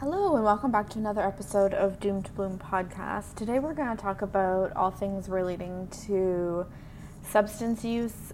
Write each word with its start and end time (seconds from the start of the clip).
Hello, 0.00 0.34
and 0.34 0.42
welcome 0.42 0.70
back 0.70 0.88
to 0.88 0.98
another 0.98 1.20
episode 1.20 1.74
of 1.74 2.00
Doom 2.00 2.22
to 2.22 2.32
Bloom 2.32 2.58
podcast. 2.58 3.34
Today, 3.34 3.58
we're 3.58 3.74
going 3.74 3.94
to 3.94 4.02
talk 4.02 4.22
about 4.22 4.74
all 4.74 4.90
things 4.90 5.28
relating 5.28 5.88
to 6.06 6.64
substance 7.22 7.84
use 7.84 8.32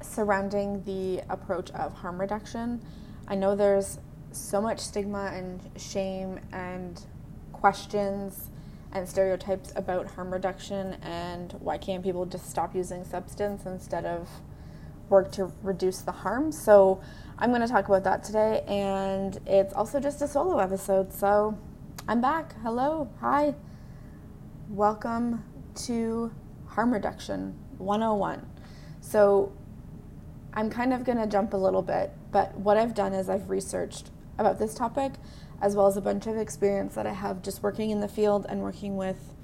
surrounding 0.00 0.84
the 0.84 1.24
approach 1.28 1.72
of 1.72 1.92
harm 1.92 2.20
reduction. 2.20 2.80
I 3.26 3.34
know 3.34 3.56
there's 3.56 3.98
so 4.30 4.60
much 4.60 4.78
stigma 4.78 5.32
and 5.34 5.60
shame 5.76 6.38
and 6.52 7.04
questions 7.52 8.50
and 8.92 9.08
stereotypes 9.08 9.72
about 9.74 10.06
harm 10.06 10.32
reduction 10.32 10.98
and 11.02 11.50
why 11.54 11.78
can't 11.78 12.04
people 12.04 12.26
just 12.26 12.48
stop 12.48 12.76
using 12.76 13.02
substance 13.04 13.66
instead 13.66 14.04
of 14.04 14.28
work 15.12 15.30
to 15.32 15.52
reduce 15.62 16.00
the 16.00 16.10
harm. 16.10 16.50
So, 16.50 17.00
I'm 17.42 17.50
going 17.50 17.62
to 17.62 17.66
talk 17.66 17.88
about 17.88 18.04
that 18.04 18.22
today, 18.22 18.62
and 18.68 19.36
it's 19.46 19.74
also 19.74 19.98
just 19.98 20.22
a 20.22 20.28
solo 20.28 20.60
episode. 20.60 21.12
So 21.12 21.58
I'm 22.06 22.20
back. 22.20 22.54
Hello. 22.62 23.10
Hi. 23.20 23.56
Welcome 24.68 25.42
to 25.86 26.30
Harm 26.68 26.92
Reduction 26.92 27.58
101. 27.78 28.46
So 29.00 29.52
I'm 30.54 30.70
kind 30.70 30.92
of 30.92 31.02
going 31.02 31.18
to 31.18 31.26
jump 31.26 31.52
a 31.52 31.56
little 31.56 31.82
bit, 31.82 32.12
but 32.30 32.56
what 32.56 32.76
I've 32.76 32.94
done 32.94 33.12
is 33.12 33.28
I've 33.28 33.50
researched 33.50 34.10
about 34.38 34.60
this 34.60 34.72
topic 34.72 35.14
as 35.60 35.74
well 35.74 35.88
as 35.88 35.96
a 35.96 36.00
bunch 36.00 36.28
of 36.28 36.36
experience 36.36 36.94
that 36.94 37.08
I 37.08 37.12
have 37.12 37.42
just 37.42 37.60
working 37.60 37.90
in 37.90 37.98
the 37.98 38.06
field 38.06 38.46
and 38.48 38.60
working 38.60 38.96
with 38.96 39.34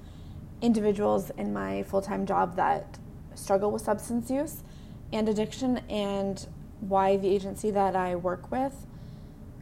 individuals 0.61 1.31
in 1.31 1.51
my 1.51 1.83
full 1.83 2.01
time 2.01 2.25
job 2.25 2.55
that 2.55 2.97
struggle 3.35 3.71
with 3.71 3.81
substance 3.81 4.31
use 4.31 4.63
and 5.11 5.27
addiction 5.27 5.77
and 5.89 6.47
why 6.79 7.17
the 7.17 7.27
agency 7.27 7.71
that 7.71 7.95
I 7.95 8.15
work 8.15 8.51
with, 8.51 8.85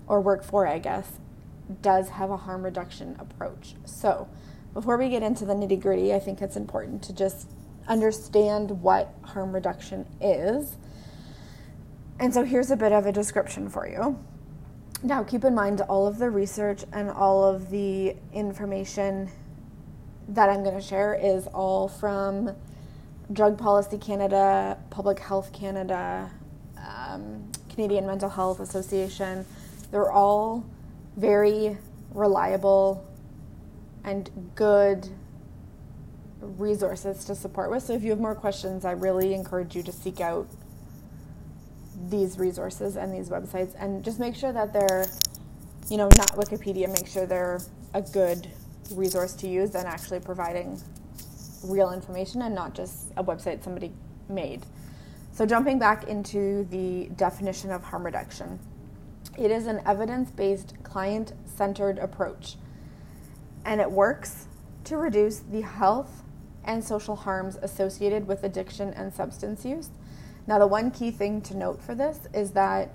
or 0.08 0.22
work 0.22 0.44
for, 0.44 0.68
I 0.68 0.80
guess, 0.80 1.20
does 1.82 2.10
have 2.10 2.30
a 2.30 2.38
harm 2.38 2.64
reduction 2.64 3.16
approach. 3.20 3.76
So, 3.86 4.28
before 4.73 4.98
we 4.98 5.10
get 5.10 5.23
into 5.23 5.45
the 5.45 5.54
nitty 5.54 5.81
gritty, 5.81 6.14
I 6.14 6.20
think 6.20 6.42
it's 6.42 6.56
important 6.56 7.02
to 7.04 7.14
just 7.14 7.50
understand 7.88 8.81
what 8.81 9.14
harm 9.23 9.54
reduction 9.54 10.06
is. 10.22 10.78
And 12.20 12.34
so, 12.34 12.44
here's 12.44 12.72
a 12.72 12.78
bit 12.78 12.92
of 12.92 13.06
a 13.06 13.11
description 13.11 13.70
for 13.70 13.88
you. 13.88 14.20
Now, 15.04 15.23
keep 15.23 15.44
in 15.44 15.54
mind 15.54 15.82
all 15.82 16.08
of 16.08 16.17
the 16.17 16.30
research 16.30 16.84
and 16.92 17.09
all 17.09 17.44
of 17.44 17.70
the 17.70 18.16
information 18.34 19.30
that 20.30 20.50
I'm 20.50 20.64
going 20.64 20.76
to 20.76 20.82
share 20.82 21.14
is 21.14 21.48
all 21.48 21.88
from 21.88 22.56
Drug 23.33 23.58
Policy 23.58 23.97
Canada, 23.97 24.78
Public 24.89 25.20
Health 25.20 25.52
Canada, 25.52 26.31
um, 26.78 27.52
Canadian 27.70 28.06
Mental 28.06 28.30
Health 28.30 28.59
Association. 28.59 29.45
They're 29.92 30.11
all 30.11 30.66
very 31.17 31.78
reliable 32.14 33.05
and 34.03 34.30
good 34.55 35.09
resources 36.39 37.25
to 37.25 37.36
support 37.36 37.70
with. 37.70 37.83
So 37.83 37.94
if 37.94 38.03
you 38.03 38.11
have 38.11 38.20
more 38.20 38.36
questions, 38.36 38.86
I 38.86 38.92
really 38.92 39.33
encourage 39.33 39.75
you 39.75 39.83
to 39.83 39.92
seek 39.92 40.22
out 40.22 40.48
these 42.09 42.38
resources 42.38 42.95
and 42.95 43.14
these 43.14 43.30
websites 43.30 43.73
and 43.80 44.03
just 44.03 44.20
make 44.20 44.36
sure 44.36 44.53
that 44.53 44.72
they're, 44.72 45.05
you 45.89 45.98
know, 45.98 46.09
not 46.17 46.30
Wikipedia, 46.36 46.88
make 46.88 47.08
sure 47.08 47.25
they're 47.25 47.59
a 47.94 48.02
good 48.02 48.48
resource 48.92 49.33
to 49.33 49.48
use 49.48 49.75
and 49.75 49.86
actually 49.86 50.20
providing 50.20 50.80
real 51.63 51.91
information 51.91 52.41
and 52.41 52.53
not 52.53 52.73
just 52.73 53.11
a 53.17 53.23
website 53.23 53.63
somebody 53.63 53.91
made. 54.30 54.66
So, 55.31 55.45
jumping 55.45 55.80
back 55.80 56.05
into 56.05 56.66
the 56.72 57.09
definition 57.16 57.72
of 57.72 57.83
harm 57.83 58.05
reduction, 58.05 58.59
it 59.38 59.52
is 59.52 59.67
an 59.67 59.81
evidence 59.86 60.31
based, 60.31 60.73
client 60.83 61.33
centered 61.45 61.99
approach, 61.99 62.55
and 63.66 63.80
it 63.80 63.91
works 63.91 64.47
to 64.86 64.97
reduce 64.97 65.39
the 65.39 65.61
health 65.61 66.23
and 66.64 66.83
social 66.83 67.16
harms 67.16 67.58
associated 67.61 68.27
with 68.27 68.44
addiction 68.44 68.94
and 68.94 69.14
substance 69.14 69.65
use. 69.65 69.89
Now, 70.48 70.59
the 70.59 70.67
one 70.67 70.92
key 70.92 71.11
thing 71.11 71.42
to 71.42 71.58
note 71.58 71.82
for 71.82 71.93
this 71.93 72.20
is 72.33 72.52
that 72.52 72.93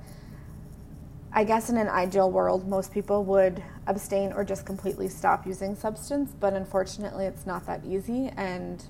I 1.35 1.45
guess 1.45 1.71
in 1.71 1.79
an 1.79 1.89
ideal 1.89 2.31
world, 2.31 2.69
most 2.69 2.93
people 2.93 3.25
would 3.25 3.63
abstain 3.87 4.33
or 4.33 4.45
just 4.45 4.67
completely 4.67 5.09
stop 5.09 5.47
using 5.47 5.75
substance, 5.75 6.35
but 6.39 6.53
unfortunately, 6.53 7.25
it's 7.25 7.47
not 7.47 7.65
that 7.67 7.85
easy, 7.87 8.31
and 8.37 8.85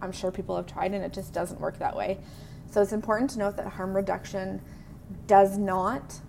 I'm 0.00 0.12
sure 0.12 0.30
people 0.30 0.56
have 0.56 0.66
tried 0.66 0.92
and 0.92 1.04
it 1.04 1.12
just 1.12 1.32
doesn't 1.32 1.60
work 1.60 1.78
that 1.78 1.96
way. 1.96 2.18
So 2.70 2.80
it's 2.80 2.92
important 2.92 3.30
to 3.30 3.38
note 3.40 3.56
that 3.56 3.66
harm 3.66 3.94
reduction 3.94 4.62
does 5.26 5.58
not 5.58 6.20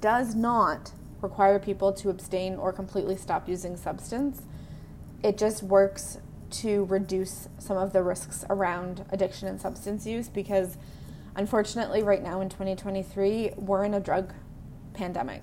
does 0.00 0.34
not 0.34 0.92
require 1.20 1.58
people 1.58 1.92
to 1.92 2.08
abstain 2.08 2.56
or 2.56 2.72
completely 2.72 3.14
stop 3.14 3.46
using 3.46 3.76
substance. 3.76 4.40
It 5.22 5.36
just 5.36 5.62
works 5.62 6.16
to 6.50 6.86
reduce 6.86 7.48
some 7.58 7.76
of 7.76 7.92
the 7.92 8.02
risks 8.02 8.46
around 8.48 9.04
addiction 9.10 9.46
and 9.46 9.60
substance 9.60 10.06
use 10.06 10.30
because 10.30 10.78
unfortunately 11.36 12.02
right 12.02 12.22
now 12.22 12.40
in 12.40 12.48
2023 12.48 13.52
we're 13.56 13.84
in 13.84 13.92
a 13.92 14.00
drug 14.00 14.32
pandemic. 15.00 15.42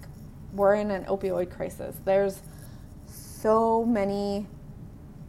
We're 0.53 0.75
in 0.75 0.91
an 0.91 1.05
opioid 1.05 1.49
crisis. 1.49 1.95
There's 2.05 2.43
so 3.07 3.83
many 3.83 4.45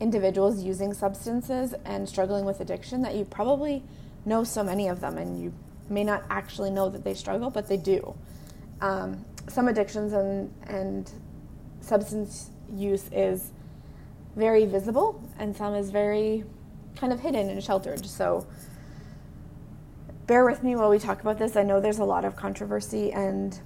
individuals 0.01 0.63
using 0.63 0.93
substances 0.93 1.75
and 1.87 2.07
struggling 2.07 2.45
with 2.45 2.61
addiction 2.61 3.01
that 3.03 3.15
you 3.15 3.25
probably 3.25 3.83
know 4.27 4.45
so 4.45 4.63
many 4.63 4.87
of 4.87 5.01
them, 5.01 5.17
and 5.17 5.43
you 5.43 5.55
may 5.89 6.05
not 6.05 6.25
actually 6.29 6.71
know 6.71 6.91
that 6.91 7.05
they 7.05 7.15
struggle, 7.15 7.49
but 7.49 7.69
they 7.69 7.79
do. 7.79 8.15
Um, 8.83 9.25
some 9.49 9.67
addictions 9.67 10.13
and, 10.13 10.53
and 10.67 11.11
substance 11.81 12.51
use 12.71 13.09
is 13.11 13.53
very 14.37 14.67
visible, 14.67 15.27
and 15.39 15.57
some 15.57 15.75
is 15.75 15.91
very 15.91 16.45
kind 16.97 17.15
of 17.15 17.21
hidden 17.21 17.49
and 17.49 17.65
sheltered. 17.65 18.05
So, 18.05 18.47
bear 20.27 20.45
with 20.45 20.63
me 20.63 20.77
while 20.77 20.91
we 20.91 20.99
talk 20.99 21.23
about 21.23 21.39
this. 21.39 21.57
I 21.57 21.63
know 21.63 21.81
there's 21.81 21.99
a 21.99 22.05
lot 22.05 22.27
of 22.27 22.37
controversy, 22.37 23.11
and 23.11 23.59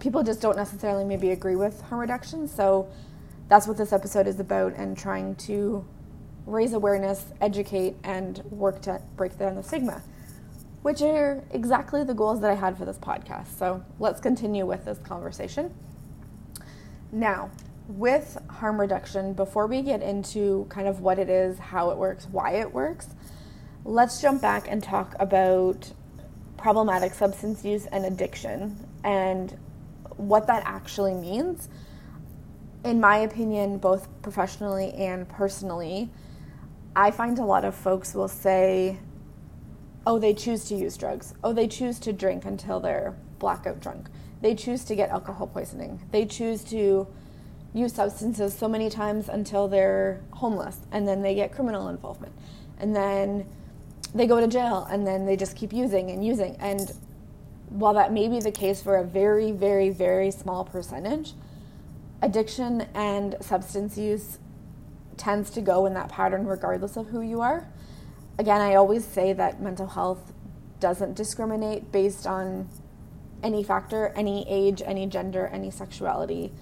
people 0.00 0.22
just 0.22 0.40
don't 0.40 0.56
necessarily 0.56 1.04
maybe 1.04 1.30
agree 1.30 1.56
with 1.56 1.80
harm 1.82 2.00
reduction. 2.00 2.48
So, 2.48 2.88
that's 3.48 3.68
what 3.68 3.76
this 3.76 3.92
episode 3.92 4.26
is 4.26 4.40
about, 4.40 4.74
and 4.74 4.98
trying 4.98 5.36
to 5.36 5.84
raise 6.46 6.72
awareness, 6.72 7.26
educate, 7.40 7.96
and 8.04 8.38
work 8.50 8.80
to 8.82 9.00
break 9.16 9.38
down 9.38 9.56
the 9.56 9.62
stigma, 9.62 10.02
which 10.82 11.02
are 11.02 11.42
exactly 11.50 12.04
the 12.04 12.14
goals 12.14 12.40
that 12.40 12.50
I 12.50 12.54
had 12.54 12.78
for 12.78 12.84
this 12.84 12.98
podcast. 12.98 13.58
So 13.58 13.84
let's 13.98 14.20
continue 14.20 14.64
with 14.64 14.84
this 14.84 14.98
conversation. 14.98 15.74
Now, 17.12 17.50
with 17.88 18.38
harm 18.48 18.80
reduction, 18.80 19.32
before 19.32 19.66
we 19.66 19.82
get 19.82 20.02
into 20.02 20.66
kind 20.68 20.88
of 20.88 21.00
what 21.00 21.18
it 21.18 21.28
is, 21.28 21.58
how 21.58 21.90
it 21.90 21.96
works, 21.96 22.26
why 22.30 22.52
it 22.52 22.72
works, 22.72 23.08
let's 23.84 24.20
jump 24.20 24.40
back 24.42 24.66
and 24.68 24.82
talk 24.82 25.14
about 25.18 25.92
problematic 26.56 27.14
substance 27.14 27.64
use 27.64 27.86
and 27.86 28.04
addiction 28.04 28.88
and 29.04 29.56
what 30.16 30.46
that 30.46 30.62
actually 30.64 31.14
means. 31.14 31.68
In 32.84 33.00
my 33.00 33.18
opinion, 33.18 33.78
both 33.78 34.08
professionally 34.22 34.92
and 34.94 35.28
personally, 35.28 36.10
I 36.94 37.10
find 37.10 37.38
a 37.38 37.44
lot 37.44 37.64
of 37.64 37.74
folks 37.74 38.14
will 38.14 38.28
say, 38.28 38.98
oh, 40.06 40.18
they 40.18 40.32
choose 40.32 40.64
to 40.66 40.74
use 40.74 40.96
drugs. 40.96 41.34
Oh, 41.42 41.52
they 41.52 41.66
choose 41.66 41.98
to 42.00 42.12
drink 42.12 42.44
until 42.44 42.80
they're 42.80 43.14
blackout 43.38 43.80
drunk. 43.80 44.08
They 44.40 44.54
choose 44.54 44.84
to 44.84 44.94
get 44.94 45.10
alcohol 45.10 45.46
poisoning. 45.46 46.00
They 46.10 46.24
choose 46.24 46.62
to 46.64 47.06
use 47.74 47.92
substances 47.92 48.56
so 48.56 48.68
many 48.68 48.88
times 48.88 49.28
until 49.28 49.68
they're 49.68 50.22
homeless 50.32 50.78
and 50.92 51.06
then 51.06 51.22
they 51.22 51.34
get 51.34 51.52
criminal 51.52 51.88
involvement. 51.88 52.32
And 52.78 52.94
then 52.94 53.46
they 54.14 54.26
go 54.26 54.40
to 54.40 54.46
jail 54.46 54.86
and 54.90 55.06
then 55.06 55.26
they 55.26 55.36
just 55.36 55.56
keep 55.56 55.72
using 55.72 56.10
and 56.10 56.24
using. 56.24 56.56
And 56.56 56.92
while 57.68 57.94
that 57.94 58.12
may 58.12 58.28
be 58.28 58.40
the 58.40 58.52
case 58.52 58.82
for 58.82 58.96
a 58.96 59.04
very, 59.04 59.52
very, 59.52 59.90
very 59.90 60.30
small 60.30 60.64
percentage, 60.64 61.32
addiction 62.22 62.86
and 62.94 63.36
substance 63.40 63.98
use 63.98 64.38
tends 65.16 65.50
to 65.50 65.60
go 65.60 65.86
in 65.86 65.94
that 65.94 66.08
pattern 66.08 66.46
regardless 66.46 66.96
of 66.96 67.08
who 67.08 67.20
you 67.20 67.40
are. 67.40 67.66
Again, 68.38 68.60
I 68.60 68.74
always 68.74 69.04
say 69.04 69.32
that 69.32 69.60
mental 69.60 69.86
health 69.86 70.32
doesn't 70.78 71.14
discriminate 71.14 71.90
based 71.90 72.26
on 72.26 72.68
any 73.42 73.62
factor, 73.62 74.12
any 74.16 74.46
age, 74.48 74.82
any 74.84 75.06
gender, 75.06 75.46
any 75.46 75.70
sexuality, 75.70 76.52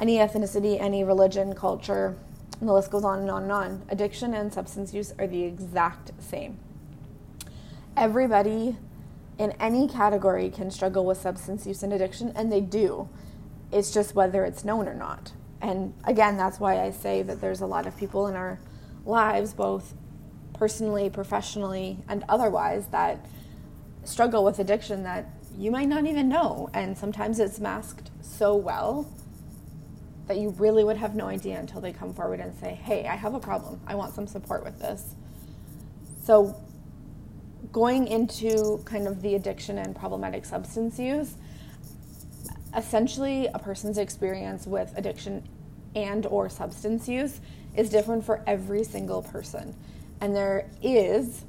any 0.00 0.16
ethnicity, 0.16 0.80
any 0.80 1.04
religion, 1.04 1.54
culture, 1.54 2.16
and 2.60 2.68
the 2.68 2.72
list 2.72 2.90
goes 2.90 3.04
on 3.04 3.20
and 3.20 3.30
on 3.30 3.42
and 3.44 3.52
on. 3.52 3.82
Addiction 3.88 4.34
and 4.34 4.52
substance 4.52 4.94
use 4.94 5.12
are 5.18 5.26
the 5.26 5.42
exact 5.42 6.12
same. 6.18 6.58
Everybody 7.96 8.76
in 9.38 9.52
any 9.52 9.88
category 9.88 10.50
can 10.50 10.70
struggle 10.70 11.04
with 11.04 11.18
substance 11.18 11.66
use 11.66 11.82
and 11.82 11.92
addiction, 11.92 12.32
and 12.36 12.52
they 12.52 12.60
do. 12.60 13.08
It's 13.72 13.92
just 13.92 14.14
whether 14.14 14.44
it's 14.44 14.64
known 14.64 14.88
or 14.88 14.94
not. 14.94 15.32
And 15.60 15.94
again, 16.04 16.36
that's 16.36 16.60
why 16.60 16.80
I 16.80 16.90
say 16.90 17.22
that 17.22 17.40
there's 17.40 17.60
a 17.60 17.66
lot 17.66 17.86
of 17.86 17.96
people 17.96 18.26
in 18.26 18.34
our 18.34 18.60
lives, 19.04 19.54
both 19.54 19.94
personally, 20.52 21.10
professionally, 21.10 21.98
and 22.08 22.24
otherwise, 22.28 22.86
that 22.88 23.26
struggle 24.04 24.44
with 24.44 24.58
addiction 24.58 25.02
that 25.02 25.26
you 25.56 25.70
might 25.70 25.88
not 25.88 26.06
even 26.06 26.28
know. 26.28 26.70
And 26.74 26.96
sometimes 26.96 27.38
it's 27.38 27.58
masked 27.58 28.10
so 28.20 28.54
well 28.54 29.10
that 30.26 30.38
you 30.38 30.50
really 30.50 30.84
would 30.84 30.96
have 30.96 31.14
no 31.14 31.26
idea 31.26 31.58
until 31.58 31.80
they 31.80 31.92
come 31.92 32.14
forward 32.14 32.40
and 32.40 32.54
say, 32.58 32.74
Hey, 32.74 33.06
I 33.06 33.14
have 33.16 33.34
a 33.34 33.40
problem. 33.40 33.80
I 33.86 33.94
want 33.94 34.14
some 34.14 34.26
support 34.26 34.64
with 34.64 34.78
this. 34.78 35.14
So, 36.22 36.56
going 37.74 38.06
into 38.06 38.80
kind 38.84 39.08
of 39.08 39.20
the 39.20 39.34
addiction 39.34 39.78
and 39.78 39.96
problematic 39.96 40.44
substance 40.44 40.96
use, 40.96 41.34
essentially 42.76 43.48
a 43.48 43.58
person's 43.58 43.98
experience 43.98 44.64
with 44.64 44.96
addiction 44.96 45.46
and 45.96 46.24
or 46.26 46.48
substance 46.48 47.08
use 47.08 47.40
is 47.76 47.90
different 47.90 48.24
for 48.24 48.44
every 48.46 48.84
single 48.84 49.22
person. 49.22 49.74
And 50.20 50.36
there 50.36 50.70
is 50.82 51.44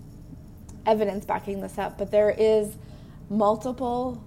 evidence 0.87 1.25
backing 1.25 1.61
this 1.61 1.77
up, 1.77 1.99
but 1.99 2.09
there 2.09 2.31
is 2.31 2.75
multiple 3.29 4.21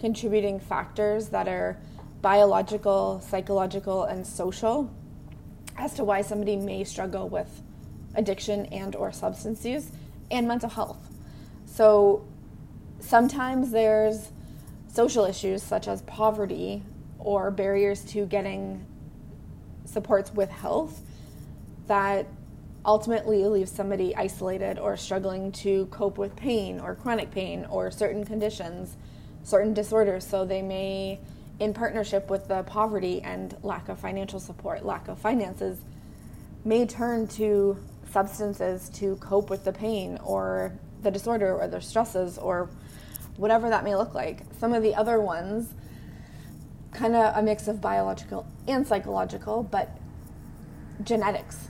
contributing 0.00 0.58
factors 0.58 1.28
that 1.28 1.48
are 1.48 1.78
biological, 2.22 3.20
psychological, 3.28 4.04
and 4.04 4.26
social 4.26 4.90
as 5.76 5.92
to 5.94 6.04
why 6.04 6.22
somebody 6.22 6.56
may 6.56 6.82
struggle 6.82 7.28
with 7.28 7.60
addiction 8.14 8.64
and 8.66 8.96
or 8.96 9.12
substance 9.12 9.66
use 9.66 9.90
and 10.30 10.48
mental 10.48 10.70
health. 10.70 11.11
So 11.72 12.22
sometimes 13.00 13.70
there's 13.70 14.30
social 14.92 15.24
issues 15.24 15.62
such 15.62 15.88
as 15.88 16.02
poverty 16.02 16.82
or 17.18 17.50
barriers 17.50 18.04
to 18.04 18.26
getting 18.26 18.84
supports 19.86 20.34
with 20.34 20.50
health 20.50 21.00
that 21.86 22.26
ultimately 22.84 23.46
leaves 23.46 23.70
somebody 23.70 24.14
isolated 24.14 24.78
or 24.78 24.98
struggling 24.98 25.50
to 25.50 25.86
cope 25.86 26.18
with 26.18 26.36
pain 26.36 26.78
or 26.78 26.94
chronic 26.94 27.30
pain 27.30 27.64
or 27.70 27.90
certain 27.90 28.26
conditions, 28.26 28.98
certain 29.42 29.72
disorders. 29.72 30.26
So 30.26 30.44
they 30.44 30.60
may, 30.60 31.20
in 31.58 31.72
partnership 31.72 32.28
with 32.28 32.48
the 32.48 32.64
poverty 32.64 33.22
and 33.22 33.56
lack 33.62 33.88
of 33.88 33.98
financial 33.98 34.40
support, 34.40 34.84
lack 34.84 35.08
of 35.08 35.18
finances, 35.18 35.78
may 36.66 36.84
turn 36.84 37.28
to 37.28 37.78
substances 38.10 38.90
to 38.90 39.16
cope 39.16 39.48
with 39.48 39.64
the 39.64 39.72
pain 39.72 40.18
or 40.22 40.74
the 41.02 41.10
disorder 41.10 41.54
or 41.54 41.68
their 41.68 41.80
stresses 41.80 42.38
or 42.38 42.68
whatever 43.36 43.68
that 43.70 43.84
may 43.84 43.94
look 43.96 44.14
like. 44.14 44.42
Some 44.58 44.72
of 44.72 44.82
the 44.82 44.94
other 44.94 45.20
ones, 45.20 45.74
kind 46.92 47.14
of 47.14 47.36
a 47.36 47.42
mix 47.42 47.68
of 47.68 47.80
biological 47.80 48.46
and 48.68 48.86
psychological, 48.86 49.62
but 49.62 49.96
genetics. 51.02 51.68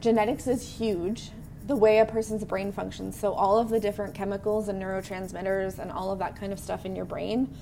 Genetics 0.00 0.46
is 0.46 0.76
huge. 0.78 1.30
The 1.66 1.76
way 1.76 1.98
a 1.98 2.04
person's 2.04 2.44
brain 2.44 2.72
functions. 2.72 3.18
So, 3.18 3.32
all 3.32 3.58
of 3.58 3.70
the 3.70 3.80
different 3.80 4.14
chemicals 4.14 4.68
and 4.68 4.80
neurotransmitters 4.80 5.78
and 5.78 5.90
all 5.90 6.10
of 6.10 6.18
that 6.18 6.36
kind 6.36 6.52
of 6.52 6.60
stuff 6.60 6.84
in 6.84 6.94
your 6.94 7.06
brain 7.06 7.54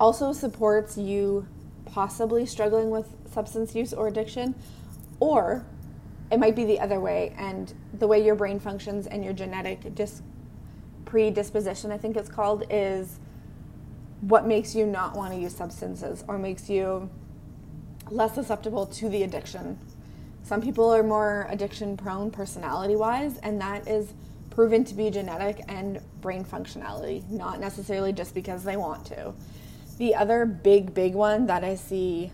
also 0.00 0.32
supports 0.32 0.96
you 0.96 1.46
possibly 1.84 2.46
struggling 2.46 2.90
with 2.90 3.08
substance 3.32 3.74
use 3.74 3.92
or 3.92 4.08
addiction, 4.08 4.54
or 5.20 5.64
it 6.30 6.38
might 6.38 6.54
be 6.54 6.64
the 6.64 6.80
other 6.80 7.00
way. 7.00 7.34
And 7.38 7.72
the 7.98 8.06
way 8.06 8.24
your 8.24 8.34
brain 8.34 8.60
functions 8.60 9.06
and 9.06 9.24
your 9.24 9.32
genetic 9.32 9.94
dis- 9.94 10.22
predisposition, 11.04 11.90
I 11.90 11.98
think 11.98 12.16
it's 12.16 12.28
called, 12.28 12.64
is 12.70 13.18
what 14.20 14.46
makes 14.46 14.74
you 14.74 14.84
not 14.86 15.14
want 15.14 15.32
to 15.32 15.38
use 15.38 15.54
substances 15.54 16.24
or 16.28 16.38
makes 16.38 16.68
you 16.68 17.08
less 18.10 18.34
susceptible 18.34 18.86
to 18.86 19.08
the 19.08 19.22
addiction. 19.22 19.78
Some 20.42 20.60
people 20.60 20.90
are 20.90 21.02
more 21.02 21.46
addiction 21.50 21.96
prone 21.96 22.30
personality 22.30 22.96
wise, 22.96 23.38
and 23.38 23.60
that 23.60 23.86
is 23.86 24.12
proven 24.50 24.82
to 24.84 24.94
be 24.94 25.10
genetic 25.10 25.62
and 25.68 26.00
brain 26.20 26.44
functionality, 26.44 27.28
not 27.30 27.60
necessarily 27.60 28.12
just 28.12 28.34
because 28.34 28.64
they 28.64 28.76
want 28.76 29.04
to. 29.06 29.32
The 29.98 30.14
other 30.14 30.46
big, 30.46 30.94
big 30.94 31.14
one 31.14 31.46
that 31.46 31.64
I 31.64 31.74
see 31.74 32.32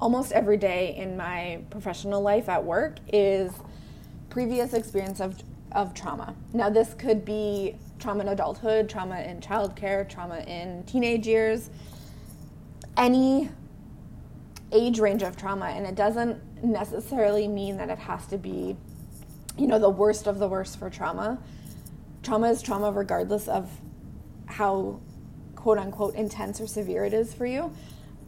almost 0.00 0.32
every 0.32 0.56
day 0.56 0.94
in 0.96 1.16
my 1.16 1.60
professional 1.70 2.20
life 2.20 2.48
at 2.48 2.62
work 2.62 2.98
is 3.12 3.52
previous 4.30 4.72
experience 4.72 5.20
of, 5.20 5.42
of 5.72 5.94
trauma. 5.94 6.34
Now, 6.52 6.70
this 6.70 6.94
could 6.94 7.24
be 7.24 7.76
trauma 7.98 8.20
in 8.20 8.28
adulthood, 8.28 8.88
trauma 8.88 9.20
in 9.20 9.40
childcare, 9.40 10.08
trauma 10.08 10.38
in 10.40 10.84
teenage 10.84 11.26
years, 11.26 11.70
any 12.96 13.50
age 14.70 15.00
range 15.00 15.22
of 15.22 15.36
trauma. 15.36 15.66
And 15.66 15.86
it 15.86 15.94
doesn't 15.94 16.40
necessarily 16.62 17.48
mean 17.48 17.76
that 17.78 17.90
it 17.90 17.98
has 17.98 18.26
to 18.26 18.38
be, 18.38 18.76
you 19.56 19.66
know, 19.66 19.78
the 19.78 19.90
worst 19.90 20.26
of 20.26 20.38
the 20.38 20.46
worst 20.46 20.78
for 20.78 20.90
trauma. 20.90 21.38
Trauma 22.22 22.50
is 22.50 22.62
trauma 22.62 22.92
regardless 22.92 23.48
of 23.48 23.68
how 24.46 25.00
quote 25.56 25.78
unquote 25.78 26.14
intense 26.14 26.60
or 26.60 26.66
severe 26.66 27.04
it 27.04 27.12
is 27.12 27.34
for 27.34 27.46
you 27.46 27.72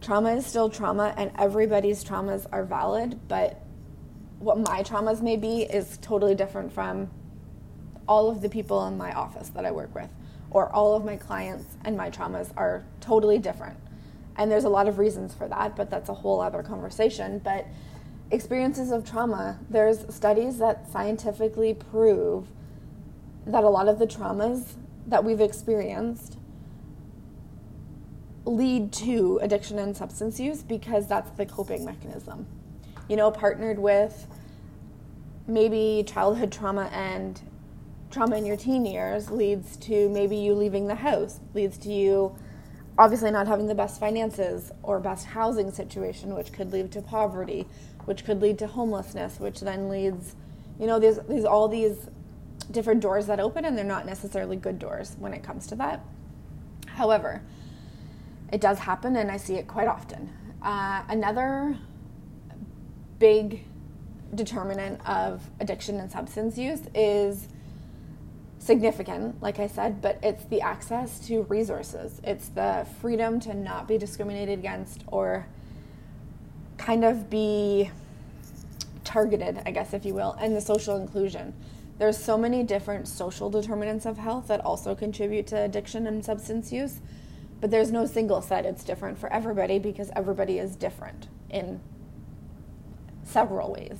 trauma 0.00 0.34
is 0.34 0.46
still 0.46 0.68
trauma 0.70 1.14
and 1.16 1.30
everybody's 1.38 2.02
traumas 2.04 2.46
are 2.52 2.64
valid, 2.64 3.18
but 3.28 3.62
what 4.38 4.58
my 4.58 4.82
traumas 4.82 5.20
may 5.20 5.36
be 5.36 5.62
is 5.62 5.98
totally 6.00 6.34
different 6.34 6.72
from 6.72 7.10
all 8.08 8.30
of 8.30 8.40
the 8.40 8.48
people 8.48 8.86
in 8.86 8.96
my 8.96 9.12
office 9.12 9.50
that 9.50 9.64
I 9.64 9.70
work 9.70 9.94
with, 9.94 10.08
or 10.50 10.68
all 10.74 10.96
of 10.96 11.04
my 11.04 11.16
clients 11.16 11.76
and 11.84 11.96
my 11.96 12.10
traumas 12.10 12.50
are 12.56 12.84
totally 13.00 13.38
different. 13.38 13.78
And 14.36 14.50
there's 14.50 14.64
a 14.64 14.70
lot 14.70 14.88
of 14.88 14.98
reasons 14.98 15.34
for 15.34 15.46
that, 15.48 15.76
but 15.76 15.90
that's 15.90 16.08
a 16.08 16.14
whole 16.14 16.40
other 16.40 16.62
conversation. 16.62 17.40
But 17.44 17.66
experiences 18.30 18.90
of 18.90 19.08
trauma, 19.08 19.58
there's 19.68 20.12
studies 20.12 20.58
that 20.58 20.90
scientifically 20.90 21.74
prove 21.74 22.48
that 23.46 23.64
a 23.64 23.68
lot 23.68 23.88
of 23.88 23.98
the 23.98 24.06
traumas 24.06 24.72
that 25.06 25.24
we've 25.24 25.40
experienced 25.40 26.38
lead 28.50 28.92
to 28.92 29.38
addiction 29.42 29.78
and 29.78 29.96
substance 29.96 30.40
use 30.40 30.62
because 30.62 31.06
that's 31.06 31.30
the 31.32 31.46
coping 31.46 31.84
mechanism. 31.84 32.46
You 33.08 33.16
know, 33.16 33.30
partnered 33.30 33.78
with 33.78 34.26
maybe 35.46 36.04
childhood 36.06 36.52
trauma 36.52 36.90
and 36.92 37.40
trauma 38.10 38.36
in 38.36 38.44
your 38.44 38.56
teen 38.56 38.84
years 38.84 39.30
leads 39.30 39.76
to 39.76 40.08
maybe 40.08 40.36
you 40.36 40.54
leaving 40.54 40.86
the 40.86 40.96
house, 40.96 41.40
leads 41.54 41.78
to 41.78 41.88
you 41.88 42.36
obviously 42.98 43.30
not 43.30 43.46
having 43.46 43.66
the 43.66 43.74
best 43.74 43.98
finances 43.98 44.72
or 44.82 45.00
best 45.00 45.26
housing 45.26 45.72
situation, 45.72 46.34
which 46.34 46.52
could 46.52 46.72
lead 46.72 46.90
to 46.92 47.00
poverty, 47.00 47.66
which 48.04 48.24
could 48.24 48.42
lead 48.42 48.58
to 48.58 48.66
homelessness, 48.66 49.40
which 49.40 49.60
then 49.60 49.88
leads, 49.88 50.34
you 50.78 50.86
know, 50.86 50.98
there's, 50.98 51.18
there's 51.28 51.44
all 51.44 51.68
these 51.68 52.08
different 52.70 53.00
doors 53.00 53.26
that 53.26 53.40
open 53.40 53.64
and 53.64 53.76
they're 53.76 53.84
not 53.84 54.06
necessarily 54.06 54.56
good 54.56 54.78
doors 54.78 55.16
when 55.18 55.32
it 55.32 55.42
comes 55.42 55.66
to 55.68 55.74
that. 55.76 56.04
However, 56.86 57.42
it 58.52 58.60
does 58.60 58.78
happen, 58.78 59.16
and 59.16 59.30
I 59.30 59.36
see 59.36 59.54
it 59.54 59.66
quite 59.66 59.88
often. 59.88 60.30
Uh, 60.62 61.02
another 61.08 61.76
big 63.18 63.64
determinant 64.34 65.00
of 65.08 65.42
addiction 65.60 65.98
and 65.98 66.10
substance 66.10 66.56
use 66.56 66.82
is 66.94 67.48
significant, 68.58 69.40
like 69.42 69.58
I 69.58 69.66
said, 69.66 70.02
but 70.02 70.18
it's 70.22 70.44
the 70.44 70.60
access 70.60 71.18
to 71.26 71.42
resources. 71.44 72.20
It's 72.22 72.48
the 72.48 72.86
freedom 73.00 73.40
to 73.40 73.54
not 73.54 73.88
be 73.88 73.98
discriminated 73.98 74.58
against 74.58 75.02
or 75.06 75.46
kind 76.76 77.04
of 77.04 77.30
be 77.30 77.90
targeted, 79.04 79.60
I 79.66 79.70
guess, 79.70 79.92
if 79.92 80.04
you 80.04 80.14
will, 80.14 80.36
and 80.40 80.54
the 80.54 80.60
social 80.60 80.96
inclusion. 80.96 81.54
There's 81.98 82.16
so 82.16 82.38
many 82.38 82.62
different 82.62 83.08
social 83.08 83.50
determinants 83.50 84.06
of 84.06 84.18
health 84.18 84.48
that 84.48 84.64
also 84.64 84.94
contribute 84.94 85.46
to 85.48 85.60
addiction 85.62 86.06
and 86.06 86.24
substance 86.24 86.72
use 86.72 87.00
but 87.60 87.70
there's 87.70 87.92
no 87.92 88.06
single 88.06 88.40
set. 88.40 88.64
It's 88.64 88.84
different 88.84 89.18
for 89.18 89.32
everybody 89.32 89.78
because 89.78 90.10
everybody 90.16 90.58
is 90.58 90.76
different 90.76 91.28
in 91.50 91.80
several 93.24 93.72
ways. 93.72 93.98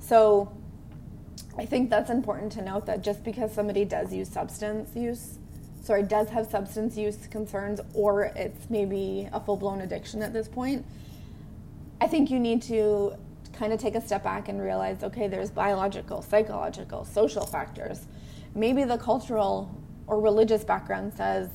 So 0.00 0.52
I 1.56 1.64
think 1.64 1.90
that's 1.90 2.10
important 2.10 2.52
to 2.52 2.62
note 2.62 2.86
that 2.86 3.02
just 3.02 3.24
because 3.24 3.52
somebody 3.52 3.84
does 3.84 4.12
use 4.12 4.28
substance 4.28 4.94
use, 4.94 5.38
sorry, 5.82 6.02
does 6.02 6.28
have 6.30 6.46
substance 6.46 6.96
use 6.96 7.26
concerns, 7.28 7.80
or 7.94 8.24
it's 8.24 8.68
maybe 8.70 9.28
a 9.32 9.40
full 9.40 9.56
blown 9.56 9.80
addiction 9.80 10.22
at 10.22 10.32
this 10.32 10.48
point, 10.48 10.84
I 12.00 12.06
think 12.06 12.30
you 12.30 12.38
need 12.38 12.62
to 12.62 13.14
kind 13.52 13.72
of 13.72 13.80
take 13.80 13.96
a 13.96 14.00
step 14.00 14.22
back 14.22 14.48
and 14.48 14.62
realize 14.62 15.02
okay, 15.02 15.26
there's 15.28 15.50
biological, 15.50 16.22
psychological, 16.22 17.04
social 17.04 17.44
factors. 17.44 18.06
Maybe 18.54 18.84
the 18.84 18.98
cultural 18.98 19.74
or 20.06 20.20
religious 20.20 20.64
background 20.64 21.12
says 21.14 21.48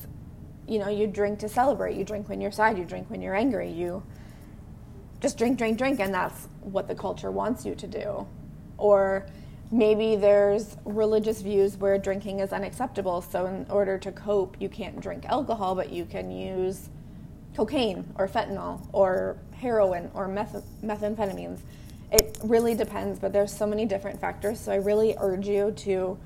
you 0.66 0.78
know, 0.78 0.88
you 0.88 1.06
drink 1.06 1.38
to 1.40 1.48
celebrate. 1.48 1.96
You 1.96 2.04
drink 2.04 2.28
when 2.28 2.40
you're 2.40 2.50
sad. 2.50 2.78
You 2.78 2.84
drink 2.84 3.10
when 3.10 3.20
you're 3.20 3.34
angry. 3.34 3.70
You 3.70 4.02
just 5.20 5.38
drink, 5.38 5.58
drink, 5.58 5.78
drink, 5.78 6.00
and 6.00 6.12
that's 6.12 6.48
what 6.60 6.88
the 6.88 6.94
culture 6.94 7.30
wants 7.30 7.64
you 7.64 7.74
to 7.74 7.86
do. 7.86 8.26
Or 8.76 9.26
maybe 9.70 10.16
there's 10.16 10.76
religious 10.84 11.40
views 11.40 11.76
where 11.76 11.98
drinking 11.98 12.40
is 12.40 12.52
unacceptable. 12.52 13.22
So, 13.22 13.46
in 13.46 13.66
order 13.68 13.98
to 13.98 14.12
cope, 14.12 14.56
you 14.60 14.68
can't 14.68 15.00
drink 15.00 15.26
alcohol, 15.26 15.74
but 15.74 15.90
you 15.90 16.04
can 16.04 16.30
use 16.30 16.88
cocaine 17.56 18.12
or 18.16 18.26
fentanyl 18.26 18.86
or 18.92 19.36
heroin 19.52 20.10
or 20.14 20.28
meth- 20.28 20.64
methamphetamines. 20.82 21.60
It 22.10 22.38
really 22.42 22.74
depends, 22.74 23.18
but 23.18 23.32
there's 23.32 23.52
so 23.52 23.66
many 23.66 23.86
different 23.86 24.20
factors. 24.20 24.60
So, 24.60 24.72
I 24.72 24.76
really 24.76 25.14
urge 25.18 25.46
you 25.46 25.72
to 25.72 26.18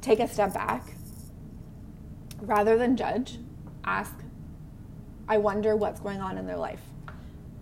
take 0.00 0.20
a 0.20 0.28
step 0.28 0.52
back 0.52 0.94
rather 2.40 2.76
than 2.76 2.96
judge 2.96 3.38
ask, 3.84 4.14
I 5.28 5.38
wonder 5.38 5.76
what's 5.76 6.00
going 6.00 6.20
on 6.20 6.38
in 6.38 6.46
their 6.46 6.56
life. 6.56 6.82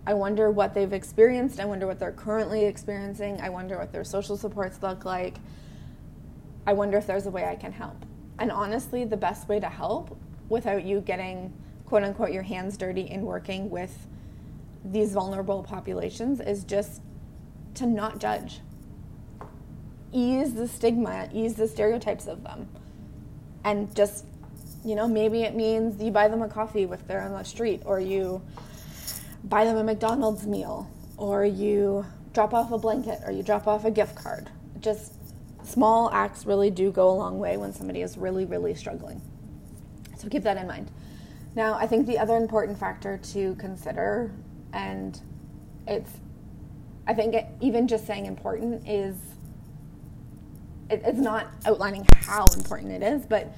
I 0.05 0.13
wonder 0.13 0.49
what 0.49 0.73
they've 0.73 0.93
experienced. 0.93 1.59
I 1.59 1.65
wonder 1.65 1.85
what 1.85 1.99
they're 1.99 2.11
currently 2.11 2.65
experiencing. 2.65 3.39
I 3.39 3.49
wonder 3.49 3.77
what 3.77 3.91
their 3.91 4.03
social 4.03 4.35
supports 4.35 4.81
look 4.81 5.05
like. 5.05 5.37
I 6.65 6.73
wonder 6.73 6.97
if 6.97 7.05
there's 7.05 7.27
a 7.27 7.31
way 7.31 7.45
I 7.45 7.55
can 7.55 7.71
help. 7.71 8.05
And 8.39 8.51
honestly, 8.51 9.03
the 9.03 9.17
best 9.17 9.47
way 9.47 9.59
to 9.59 9.69
help 9.69 10.17
without 10.49 10.83
you 10.83 11.01
getting 11.01 11.53
quote 11.85 12.03
unquote 12.03 12.31
your 12.31 12.43
hands 12.43 12.77
dirty 12.77 13.01
in 13.01 13.23
working 13.23 13.69
with 13.69 14.07
these 14.83 15.13
vulnerable 15.13 15.61
populations 15.61 16.39
is 16.39 16.63
just 16.63 17.01
to 17.75 17.85
not 17.85 18.19
judge. 18.19 18.61
Ease 20.11 20.53
the 20.53 20.67
stigma, 20.67 21.29
ease 21.31 21.55
the 21.55 21.67
stereotypes 21.67 22.27
of 22.27 22.43
them. 22.43 22.67
And 23.63 23.93
just, 23.95 24.25
you 24.83 24.95
know, 24.95 25.07
maybe 25.07 25.43
it 25.43 25.55
means 25.55 26.01
you 26.01 26.11
buy 26.11 26.27
them 26.27 26.41
a 26.41 26.47
coffee 26.47 26.83
if 26.83 27.07
they're 27.07 27.21
on 27.21 27.31
the 27.31 27.43
street, 27.43 27.81
or 27.85 27.99
you 27.99 28.41
buy 29.43 29.65
them 29.65 29.77
a 29.77 29.83
McDonald's 29.83 30.45
meal, 30.45 30.89
or 31.17 31.45
you 31.45 32.05
drop 32.33 32.53
off 32.53 32.71
a 32.71 32.77
blanket, 32.77 33.19
or 33.25 33.31
you 33.31 33.43
drop 33.43 33.67
off 33.67 33.85
a 33.85 33.91
gift 33.91 34.15
card. 34.15 34.49
Just 34.79 35.13
small 35.63 36.09
acts 36.11 36.45
really 36.45 36.69
do 36.69 36.91
go 36.91 37.09
a 37.09 37.13
long 37.13 37.39
way 37.39 37.57
when 37.57 37.73
somebody 37.73 38.01
is 38.01 38.17
really, 38.17 38.45
really 38.45 38.73
struggling. 38.73 39.21
So 40.17 40.29
keep 40.29 40.43
that 40.43 40.57
in 40.57 40.67
mind. 40.67 40.89
Now, 41.55 41.73
I 41.73 41.85
think 41.85 42.07
the 42.07 42.17
other 42.17 42.37
important 42.37 42.79
factor 42.79 43.17
to 43.33 43.55
consider, 43.55 44.31
and 44.73 45.19
it's, 45.87 46.11
I 47.07 47.13
think 47.13 47.33
it, 47.33 47.47
even 47.59 47.87
just 47.87 48.07
saying 48.07 48.25
important 48.25 48.87
is, 48.87 49.17
it, 50.89 51.01
it's 51.05 51.19
not 51.19 51.47
outlining 51.65 52.07
how 52.15 52.45
important 52.55 52.91
it 52.91 53.03
is, 53.03 53.25
but 53.25 53.53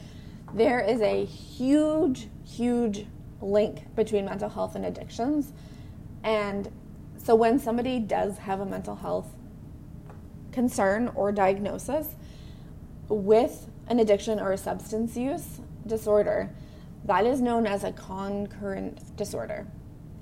there 0.53 0.79
is 0.79 1.01
a 1.01 1.25
huge, 1.25 2.27
huge 2.45 3.05
link 3.41 3.95
between 3.95 4.25
mental 4.25 4.50
health 4.50 4.75
and 4.75 4.86
addictions. 4.86 5.51
And 6.24 6.72
so 7.17 7.36
when 7.36 7.60
somebody 7.60 8.00
does 8.00 8.38
have 8.38 8.60
a 8.60 8.65
mental 8.65 8.95
health 8.95 9.27
concern 10.51 11.12
or 11.15 11.31
diagnosis 11.31 12.07
with 13.10 13.67
an 13.88 14.00
addiction 14.00 14.39
or 14.39 14.51
a 14.51 14.57
substance 14.57 15.17
use 15.17 15.60
disorder, 15.86 16.50
that 17.05 17.25
is 17.25 17.41
known 17.41 17.67
as 17.67 17.83
a 17.83 17.91
concurrent 17.91 19.15
disorder. 19.17 19.67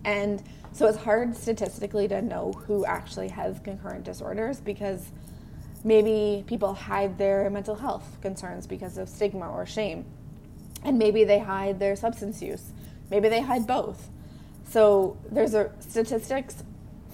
And 0.04 0.42
so 0.72 0.88
it's 0.88 0.98
hard 0.98 1.36
statistically 1.36 2.08
to 2.08 2.22
know 2.22 2.54
who 2.54 2.86
actually 2.86 3.28
has 3.30 3.60
concurrent 3.60 4.04
disorders 4.04 4.60
because 4.60 5.12
maybe 5.84 6.44
people 6.48 6.74
hide 6.74 7.18
their 7.18 7.50
mental 7.50 7.76
health 7.76 8.18
concerns 8.22 8.66
because 8.66 8.98
of 8.98 9.10
stigma 9.10 9.50
or 9.52 9.66
shame. 9.66 10.06
And 10.84 10.98
maybe 10.98 11.24
they 11.24 11.40
hide 11.40 11.80
their 11.80 11.96
substance 11.96 12.42
use. 12.42 12.72
Maybe 13.10 13.30
they 13.30 13.42
hide 13.42 13.68
both. 13.68 14.10
So 14.70 15.18
there's 15.30 15.54
a 15.54 15.72
statistics 15.80 16.64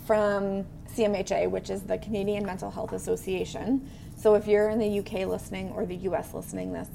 from 0.05 0.65
CMHA, 0.95 1.50
which 1.50 1.69
is 1.69 1.81
the 1.81 1.97
Canadian 1.97 2.45
Mental 2.45 2.71
Health 2.71 2.93
Association. 2.93 3.89
So 4.15 4.36
if 4.36 4.47
you're 4.47 4.69
in 4.69 4.79
the 4.79 5.00
UK 5.00 5.27
listening 5.27 5.71
or 5.71 5.86
the 5.86 5.95
US 5.95 6.33
listening, 6.33 6.71
this 6.71 6.88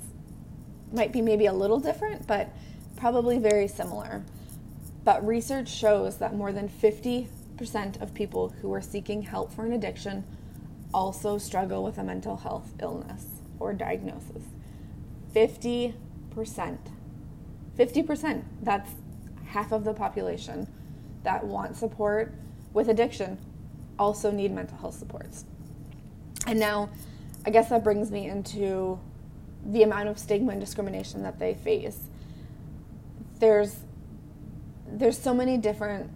might 0.92 1.12
be 1.12 1.20
maybe 1.20 1.46
a 1.46 1.52
little 1.52 1.78
different, 1.78 2.26
but 2.26 2.48
probably 2.96 3.38
very 3.38 3.68
similar. 3.68 4.24
But 5.04 5.26
research 5.26 5.68
shows 5.68 6.18
that 6.18 6.34
more 6.34 6.52
than 6.52 6.68
50% 6.68 7.26
of 8.00 8.14
people 8.14 8.50
who 8.60 8.72
are 8.72 8.80
seeking 8.80 9.22
help 9.22 9.52
for 9.52 9.64
an 9.64 9.72
addiction 9.72 10.24
also 10.94 11.38
struggle 11.38 11.82
with 11.82 11.98
a 11.98 12.04
mental 12.04 12.36
health 12.36 12.72
illness 12.80 13.26
or 13.58 13.72
diagnosis. 13.72 14.44
50%. 15.34 15.94
50%. 17.78 18.42
That's 18.62 18.90
half 19.46 19.72
of 19.72 19.84
the 19.84 19.92
population 19.92 20.66
that 21.22 21.44
want 21.44 21.76
support 21.76 22.34
with 22.72 22.88
addiction 22.88 23.38
also 23.98 24.30
need 24.30 24.52
mental 24.52 24.76
health 24.78 24.94
supports. 24.94 25.44
And 26.46 26.58
now, 26.58 26.90
I 27.46 27.50
guess 27.50 27.68
that 27.68 27.84
brings 27.84 28.10
me 28.10 28.28
into 28.28 28.98
the 29.64 29.82
amount 29.82 30.08
of 30.08 30.18
stigma 30.18 30.52
and 30.52 30.60
discrimination 30.60 31.22
that 31.22 31.38
they 31.38 31.54
face. 31.54 31.98
There's 33.38 33.76
there's 34.86 35.18
so 35.18 35.32
many 35.32 35.56
different 35.56 36.10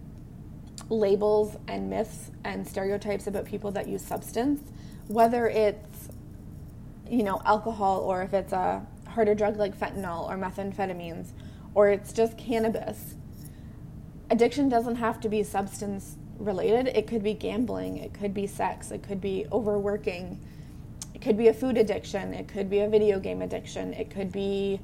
labels 0.89 1.57
and 1.67 1.89
myths 1.89 2.31
and 2.43 2.67
stereotypes 2.67 3.25
about 3.27 3.45
people 3.45 3.71
that 3.71 3.87
use 3.87 4.01
substance, 4.01 4.61
whether 5.07 5.47
it's 5.47 6.09
you 7.09 7.23
know 7.23 7.41
alcohol 7.45 8.01
or 8.01 8.21
if 8.21 8.33
it's 8.33 8.53
a 8.53 8.85
harder 9.17 9.33
drug 9.33 9.57
like 9.57 9.75
fentanyl 9.75 10.29
or 10.29 10.37
methamphetamines 10.37 11.31
or 11.73 11.89
it's 11.89 12.13
just 12.13 12.37
cannabis. 12.37 13.15
Addiction 14.29 14.69
doesn't 14.69 14.97
have 14.97 15.19
to 15.21 15.27
be 15.27 15.41
substance 15.41 16.17
related. 16.37 16.87
It 16.89 17.07
could 17.07 17.23
be 17.23 17.33
gambling, 17.33 17.97
it 17.97 18.13
could 18.13 18.31
be 18.31 18.45
sex, 18.45 18.91
it 18.91 19.01
could 19.01 19.19
be 19.19 19.47
overworking, 19.51 20.39
it 21.15 21.21
could 21.23 21.35
be 21.35 21.47
a 21.47 21.53
food 21.53 21.79
addiction, 21.79 22.31
it 22.31 22.47
could 22.47 22.69
be 22.69 22.81
a 22.81 22.87
video 22.87 23.19
game 23.19 23.41
addiction, 23.41 23.91
it 23.95 24.11
could 24.11 24.31
be 24.31 24.79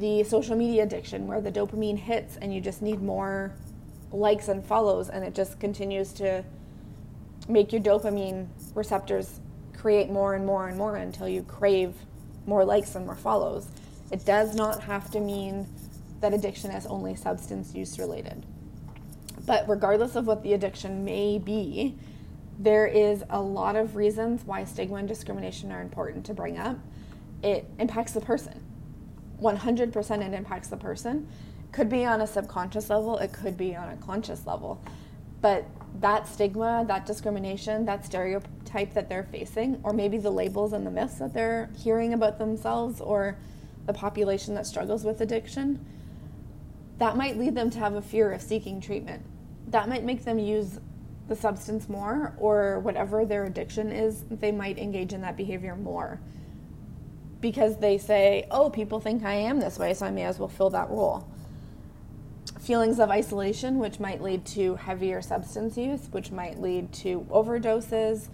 the 0.00 0.24
social 0.24 0.56
media 0.56 0.82
addiction 0.82 1.28
where 1.28 1.40
the 1.40 1.52
dopamine 1.52 1.96
hits 1.96 2.38
and 2.38 2.52
you 2.52 2.60
just 2.60 2.82
need 2.82 3.00
more 3.00 3.52
likes 4.10 4.48
and 4.48 4.64
follows 4.64 5.10
and 5.10 5.24
it 5.24 5.32
just 5.32 5.60
continues 5.60 6.12
to 6.14 6.44
make 7.48 7.72
your 7.72 7.80
dopamine 7.80 8.48
receptors 8.74 9.38
create 9.76 10.10
more 10.10 10.34
and 10.34 10.44
more 10.44 10.66
and 10.66 10.76
more 10.76 10.96
until 10.96 11.28
you 11.28 11.44
crave 11.44 11.94
more 12.48 12.64
likes 12.64 12.94
and 12.94 13.06
more 13.06 13.14
follows. 13.14 13.68
It 14.10 14.24
does 14.24 14.54
not 14.54 14.82
have 14.82 15.10
to 15.10 15.20
mean 15.20 15.66
that 16.20 16.32
addiction 16.32 16.70
is 16.70 16.86
only 16.86 17.14
substance 17.14 17.74
use 17.74 17.98
related. 17.98 18.44
But 19.46 19.68
regardless 19.68 20.16
of 20.16 20.26
what 20.26 20.42
the 20.42 20.54
addiction 20.54 21.04
may 21.04 21.38
be, 21.38 21.96
there 22.58 22.86
is 22.86 23.22
a 23.30 23.40
lot 23.40 23.76
of 23.76 23.94
reasons 23.94 24.42
why 24.44 24.64
stigma 24.64 24.96
and 24.96 25.06
discrimination 25.06 25.70
are 25.70 25.80
important 25.80 26.24
to 26.26 26.34
bring 26.34 26.58
up. 26.58 26.78
It 27.42 27.66
impacts 27.78 28.12
the 28.12 28.20
person. 28.20 28.64
100% 29.40 30.26
it 30.26 30.34
impacts 30.34 30.68
the 30.68 30.76
person. 30.76 31.28
Could 31.70 31.88
be 31.88 32.04
on 32.04 32.20
a 32.22 32.26
subconscious 32.26 32.90
level, 32.90 33.18
it 33.18 33.32
could 33.32 33.56
be 33.56 33.76
on 33.76 33.90
a 33.90 33.96
conscious 33.96 34.46
level. 34.46 34.82
But 35.40 35.66
that 36.00 36.26
stigma, 36.26 36.84
that 36.88 37.06
discrimination, 37.06 37.84
that 37.84 38.04
stereotype 38.68 38.94
that 38.94 39.08
they're 39.08 39.24
facing, 39.24 39.80
or 39.82 39.92
maybe 39.92 40.18
the 40.18 40.30
labels 40.30 40.72
and 40.72 40.86
the 40.86 40.90
myths 40.90 41.14
that 41.14 41.32
they're 41.32 41.70
hearing 41.76 42.12
about 42.12 42.38
themselves 42.38 43.00
or 43.00 43.36
the 43.86 43.92
population 43.92 44.54
that 44.54 44.66
struggles 44.66 45.04
with 45.04 45.20
addiction, 45.20 45.84
that 46.98 47.16
might 47.16 47.38
lead 47.38 47.54
them 47.54 47.70
to 47.70 47.78
have 47.78 47.94
a 47.94 48.02
fear 48.02 48.32
of 48.32 48.42
seeking 48.42 48.80
treatment 48.80 49.22
that 49.70 49.88
might 49.88 50.04
make 50.04 50.24
them 50.24 50.38
use 50.38 50.80
the 51.28 51.36
substance 51.36 51.88
more 51.88 52.34
or 52.38 52.80
whatever 52.80 53.24
their 53.26 53.44
addiction 53.44 53.92
is, 53.92 54.24
they 54.30 54.50
might 54.50 54.78
engage 54.78 55.12
in 55.12 55.20
that 55.20 55.36
behavior 55.36 55.76
more 55.76 56.18
because 57.40 57.76
they 57.76 57.98
say, 57.98 58.46
oh, 58.50 58.70
people 58.70 58.98
think 58.98 59.22
I 59.24 59.34
am 59.34 59.60
this 59.60 59.78
way, 59.78 59.94
so 59.94 60.06
I 60.06 60.10
may 60.10 60.24
as 60.24 60.38
well 60.38 60.48
fill 60.48 60.70
that 60.70 60.88
role. 60.88 61.28
Feelings 62.60 62.98
of 62.98 63.10
isolation, 63.10 63.78
which 63.78 64.00
might 64.00 64.22
lead 64.22 64.44
to 64.46 64.74
heavier 64.76 65.20
substance 65.20 65.76
use, 65.76 66.08
which 66.10 66.32
might 66.32 66.60
lead 66.60 66.92
to 66.94 67.26
overdoses. 67.30 68.28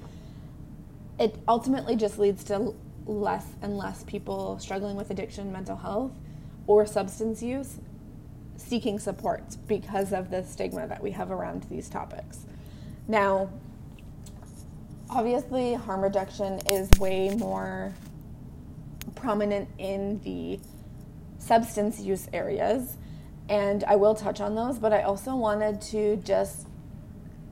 It 1.18 1.36
ultimately 1.46 1.96
just 1.96 2.18
leads 2.18 2.44
to 2.44 2.74
less 3.06 3.46
and 3.62 3.76
less 3.76 4.02
people 4.04 4.58
struggling 4.58 4.96
with 4.96 5.10
addiction, 5.10 5.52
mental 5.52 5.76
health, 5.76 6.12
or 6.66 6.86
substance 6.86 7.42
use 7.42 7.78
seeking 8.56 8.98
support 8.98 9.42
because 9.66 10.12
of 10.12 10.30
the 10.30 10.42
stigma 10.42 10.86
that 10.86 11.02
we 11.02 11.10
have 11.10 11.30
around 11.30 11.64
these 11.64 11.88
topics. 11.88 12.46
Now, 13.06 13.50
obviously, 15.10 15.74
harm 15.74 16.02
reduction 16.02 16.60
is 16.66 16.90
way 16.98 17.30
more 17.30 17.92
prominent 19.14 19.68
in 19.78 20.20
the 20.22 20.60
substance 21.38 22.00
use 22.00 22.28
areas, 22.32 22.96
and 23.48 23.84
I 23.84 23.96
will 23.96 24.14
touch 24.14 24.40
on 24.40 24.54
those, 24.54 24.78
but 24.78 24.92
I 24.92 25.02
also 25.02 25.36
wanted 25.36 25.80
to 25.82 26.16
just 26.16 26.66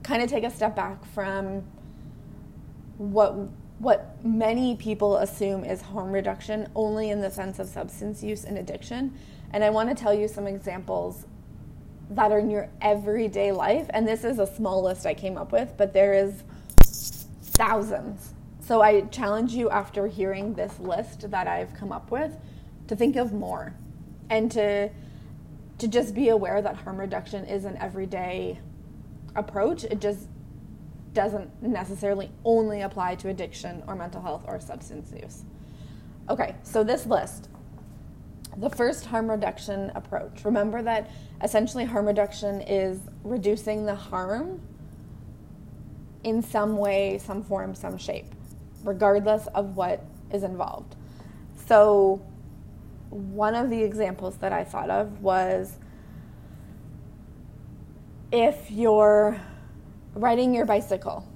kind 0.01 0.23
of 0.23 0.29
take 0.29 0.43
a 0.43 0.49
step 0.49 0.75
back 0.75 1.05
from 1.05 1.63
what 2.97 3.35
what 3.79 4.23
many 4.23 4.75
people 4.75 5.17
assume 5.17 5.65
is 5.65 5.81
harm 5.81 6.11
reduction 6.11 6.69
only 6.75 7.09
in 7.09 7.19
the 7.19 7.29
sense 7.29 7.59
of 7.59 7.67
substance 7.67 8.23
use 8.23 8.45
and 8.45 8.57
addiction 8.57 9.13
and 9.51 9.63
I 9.63 9.69
want 9.69 9.89
to 9.89 9.95
tell 9.95 10.13
you 10.13 10.27
some 10.27 10.47
examples 10.47 11.25
that 12.09 12.31
are 12.31 12.39
in 12.39 12.49
your 12.49 12.69
everyday 12.81 13.51
life. 13.51 13.87
And 13.91 14.07
this 14.07 14.23
is 14.23 14.39
a 14.39 14.47
small 14.47 14.83
list 14.83 15.05
I 15.05 15.13
came 15.13 15.37
up 15.37 15.51
with, 15.51 15.73
but 15.77 15.93
there 15.93 16.13
is 16.13 16.43
thousands. 17.41 18.33
So 18.61 18.81
I 18.81 19.01
challenge 19.01 19.53
you 19.53 19.69
after 19.69 20.07
hearing 20.07 20.53
this 20.53 20.79
list 20.79 21.29
that 21.29 21.47
I've 21.47 21.73
come 21.73 21.91
up 21.91 22.11
with 22.11 22.35
to 22.87 22.95
think 22.95 23.15
of 23.15 23.31
more 23.31 23.73
and 24.29 24.51
to 24.51 24.89
to 25.79 25.87
just 25.87 26.13
be 26.13 26.29
aware 26.29 26.61
that 26.61 26.75
harm 26.75 26.97
reduction 26.97 27.45
is 27.45 27.65
an 27.65 27.75
everyday 27.77 28.59
approach. 29.35 29.83
It 29.83 29.99
just 29.99 30.27
doesn't 31.13 31.61
necessarily 31.61 32.31
only 32.43 32.81
apply 32.81 33.15
to 33.15 33.29
addiction 33.29 33.83
or 33.87 33.95
mental 33.95 34.21
health 34.21 34.43
or 34.47 34.59
substance 34.59 35.11
use. 35.11 35.43
Okay, 36.29 36.55
so 36.63 36.83
this 36.83 37.05
list 37.05 37.49
the 38.57 38.69
first 38.69 39.05
harm 39.05 39.29
reduction 39.29 39.91
approach. 39.95 40.45
Remember 40.45 40.81
that 40.81 41.09
essentially 41.41 41.85
harm 41.85 42.05
reduction 42.05 42.61
is 42.61 42.99
reducing 43.23 43.85
the 43.85 43.95
harm 43.95 44.61
in 46.23 46.41
some 46.41 46.77
way, 46.77 47.17
some 47.17 47.43
form, 47.43 47.75
some 47.75 47.97
shape, 47.97 48.33
regardless 48.83 49.47
of 49.47 49.75
what 49.75 50.05
is 50.31 50.43
involved. 50.43 50.95
So, 51.67 52.21
one 53.09 53.55
of 53.55 53.69
the 53.69 53.83
examples 53.83 54.37
that 54.37 54.53
I 54.53 54.63
thought 54.63 54.89
of 54.89 55.21
was 55.21 55.77
if 58.31 58.71
you're 58.71 59.39
riding 60.13 60.53
your 60.53 60.65
bicycle, 60.65 61.27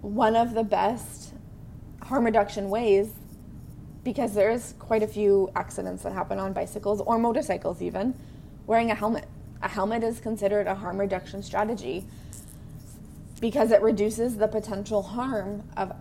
one 0.00 0.36
of 0.36 0.54
the 0.54 0.64
best 0.64 1.32
harm 2.02 2.24
reduction 2.24 2.68
ways, 2.68 3.10
because 4.02 4.34
there's 4.34 4.74
quite 4.78 5.02
a 5.02 5.06
few 5.06 5.50
accidents 5.56 6.02
that 6.02 6.12
happen 6.12 6.38
on 6.38 6.52
bicycles 6.52 7.00
or 7.00 7.18
motorcycles, 7.18 7.80
even, 7.80 8.14
wearing 8.66 8.90
a 8.90 8.94
helmet. 8.94 9.26
A 9.62 9.68
helmet 9.68 10.02
is 10.02 10.20
considered 10.20 10.66
a 10.66 10.74
harm 10.74 11.00
reduction 11.00 11.42
strategy 11.42 12.04
because 13.40 13.70
it 13.70 13.80
reduces 13.80 14.36
the 14.36 14.46
potential 14.46 15.02
harm 15.02 15.62
of 15.76 15.92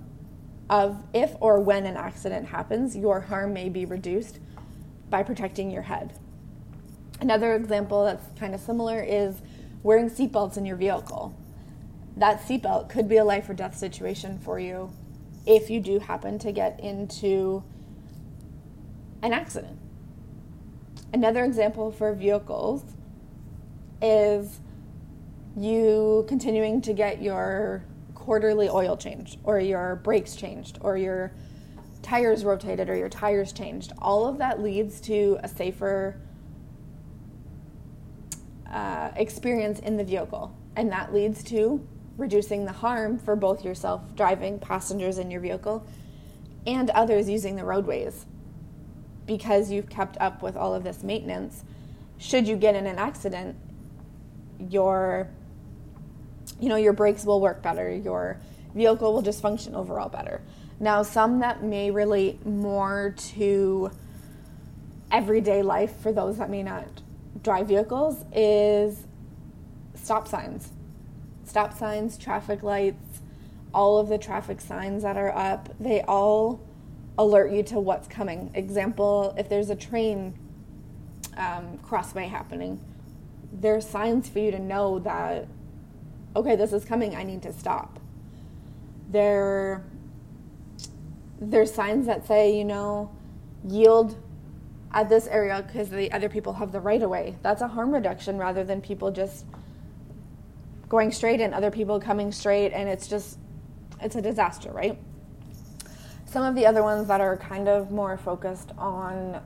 of 0.70 1.04
if 1.13 1.36
or 1.40 1.60
when 1.60 1.86
an 1.86 1.98
accident 1.98 2.48
happens, 2.48 2.96
your 2.96 3.20
harm 3.20 3.54
may 3.54 3.70
be 3.70 3.86
reduced 3.86 4.40
by 5.10 5.22
protecting 5.22 5.70
your 5.70 5.84
head. 5.84 6.13
Another 7.20 7.56
example 7.56 8.06
that's 8.06 8.25
kind 8.40 8.56
of 8.56 8.62
similar 8.62 9.02
is 9.02 9.36
wearing 9.84 10.10
seatbelts 10.10 10.58
in 10.58 10.66
your 10.66 10.75
vehicle. 10.75 11.34
That 12.17 12.41
seatbelt 12.41 12.89
could 12.89 13.08
be 13.08 13.17
a 13.17 13.25
life 13.25 13.50
or 13.50 13.53
death 13.53 13.75
situation 13.75 14.39
for 14.39 14.60
you 14.60 14.91
if 15.46 15.70
you 15.70 15.79
do 15.79 16.00
happen 16.00 16.39
to 16.39 16.51
get 16.51 16.79
into 16.79 17.63
an 19.22 19.34
accident. 19.34 19.79
Another 21.12 21.43
example 21.43 21.91
for 21.91 22.13
vehicles 22.13 22.84
is 24.01 24.60
you 25.55 26.25
continuing 26.27 26.82
to 26.82 26.93
get 26.93 27.22
your 27.22 27.86
quarterly 28.15 28.70
oil 28.70 28.98
change 28.98 29.38
or 29.43 29.60
your 29.60 29.98
brakes 29.98 30.36
changed 30.36 30.77
or 30.82 30.98
your 30.98 31.32
tires 32.01 32.43
rotated 32.43 32.89
or 32.89 32.96
your 32.96 33.10
tires 33.10 33.53
changed. 33.53 33.93
All 34.00 34.25
of 34.27 34.38
that 34.38 34.62
leads 34.62 35.00
to 35.01 35.38
a 35.43 35.48
safer 35.48 36.20
uh, 38.70 39.12
experience 39.15 39.79
in 39.79 39.98
the 39.98 40.03
vehicle, 40.03 40.55
and 40.75 40.91
that 40.91 41.13
leads 41.13 41.43
to 41.46 41.86
reducing 42.17 42.65
the 42.65 42.72
harm 42.72 43.17
for 43.17 43.36
both 43.36 43.63
yourself 43.65 44.01
driving, 44.15 44.60
passengers 44.60 45.17
in 45.17 45.32
your 45.32 45.41
vehicle, 45.41 45.86
and 46.65 46.89
others 46.91 47.29
using 47.29 47.55
the 47.55 47.63
roadways 47.63 48.25
because 49.25 49.72
you've 49.72 49.89
kept 49.89 50.17
up 50.20 50.41
with 50.41 50.55
all 50.55 50.74
of 50.74 50.84
this 50.84 51.03
maintenance. 51.03 51.63
Should 52.17 52.48
you 52.48 52.55
get 52.55 52.75
in 52.75 52.86
an 52.86 52.98
accident, 52.98 53.55
your 54.70 55.29
you 56.60 56.70
know, 56.70 56.75
your 56.75 56.93
brakes 56.93 57.25
will 57.25 57.41
work 57.41 57.62
better, 57.62 57.93
your 57.93 58.39
vehicle 58.74 59.13
will 59.13 59.22
just 59.22 59.41
function 59.41 59.75
overall 59.75 60.10
better. 60.10 60.41
Now, 60.79 61.03
some 61.03 61.39
that 61.39 61.63
may 61.63 61.91
relate 61.91 62.46
more 62.46 63.15
to 63.36 63.91
everyday 65.12 65.62
life 65.62 65.96
for 66.01 66.12
those 66.12 66.38
that 66.38 66.50
may 66.50 66.63
not 66.63 66.88
drive 67.43 67.67
vehicles 67.67 68.24
is 68.34 68.98
stop 69.96 70.27
signs. 70.27 70.73
Stop 71.53 71.77
signs, 71.77 72.17
traffic 72.17 72.63
lights, 72.63 73.22
all 73.75 74.00
of 74.00 74.10
the 74.10 74.17
traffic 74.17 74.60
signs 74.60 75.03
that 75.03 75.15
are 75.17 75.31
up, 75.38 75.69
they 75.79 76.01
all 76.01 76.60
alert 77.15 77.51
you 77.51 77.62
to 77.62 77.79
what's 77.79 78.07
coming. 78.07 78.50
Example, 78.55 79.36
if 79.38 79.50
there's 79.50 79.69
a 79.69 79.75
train 79.75 80.33
um, 81.38 81.77
crossway 81.83 82.25
happening, 82.25 82.81
there's 83.51 83.88
signs 83.88 84.27
for 84.27 84.39
you 84.39 84.50
to 84.50 84.57
know 84.57 84.98
that 84.98 85.48
okay, 86.36 86.55
this 86.55 86.74
is 86.74 86.86
coming, 86.86 87.15
I 87.15 87.22
need 87.22 87.43
to 87.43 87.53
stop. 87.53 88.00
There, 89.12 89.86
there's 91.39 91.71
signs 91.71 92.08
that 92.08 92.25
say, 92.25 92.58
you 92.58 92.65
know, 92.65 93.15
yield 93.63 94.17
at 94.91 95.08
this 95.08 95.28
area 95.28 95.63
because 95.67 95.91
the 95.91 96.12
other 96.12 96.30
people 96.30 96.54
have 96.54 96.71
the 96.71 96.80
right 96.80 97.04
of 97.04 97.12
way. 97.12 97.36
That's 97.43 97.62
a 97.62 97.67
harm 97.67 97.93
reduction 97.93 98.39
rather 98.39 98.63
than 98.63 98.82
people 98.82 99.12
just 99.12 99.45
going 100.93 101.12
straight 101.12 101.41
and 101.41 101.53
other 101.53 101.71
people 101.71 101.99
coming 101.99 102.32
straight, 102.32 102.71
and 102.71 102.88
it's 102.88 103.08
just, 103.08 103.39
it's 103.99 104.15
a 104.15 104.21
disaster, 104.21 104.71
right? 104.71 104.97
Some 106.25 106.45
of 106.45 106.53
the 106.53 106.65
other 106.65 106.84
ones 106.84 107.08
that 107.08 107.19
are 107.19 107.36
kind 107.36 107.67
of 107.67 107.91
more 107.91 108.15
focused 108.15 108.71
on 108.77 109.41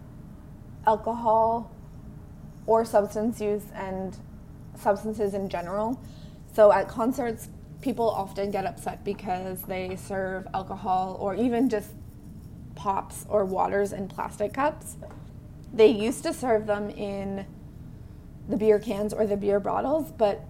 alcohol 0.86 1.72
or 2.66 2.84
substance 2.84 3.40
use 3.40 3.64
and 3.74 4.18
substances 4.76 5.34
in 5.34 5.48
general 5.50 6.00
so 6.58 6.72
at 6.72 6.88
concerts, 6.88 7.50
people 7.82 8.10
often 8.10 8.50
get 8.50 8.66
upset 8.66 9.06
because 9.06 9.62
they 9.62 9.96
serve 9.96 10.48
alcohol 10.56 11.16
or 11.20 11.36
even 11.36 11.70
just 11.70 11.92
pops 12.74 13.28
or 13.30 13.46
waters 13.46 13.94
in 13.94 14.08
plastic 14.08 14.56
cups. 14.56 14.98
They 15.72 15.86
used 15.86 16.24
to 16.24 16.34
serve 16.34 16.66
them 16.66 16.90
in 16.90 17.46
the 18.50 18.58
beer 18.58 18.80
cans 18.80 19.14
or 19.14 19.28
the 19.28 19.38
beer 19.38 19.60
bottles, 19.60 20.12
but 20.12 20.44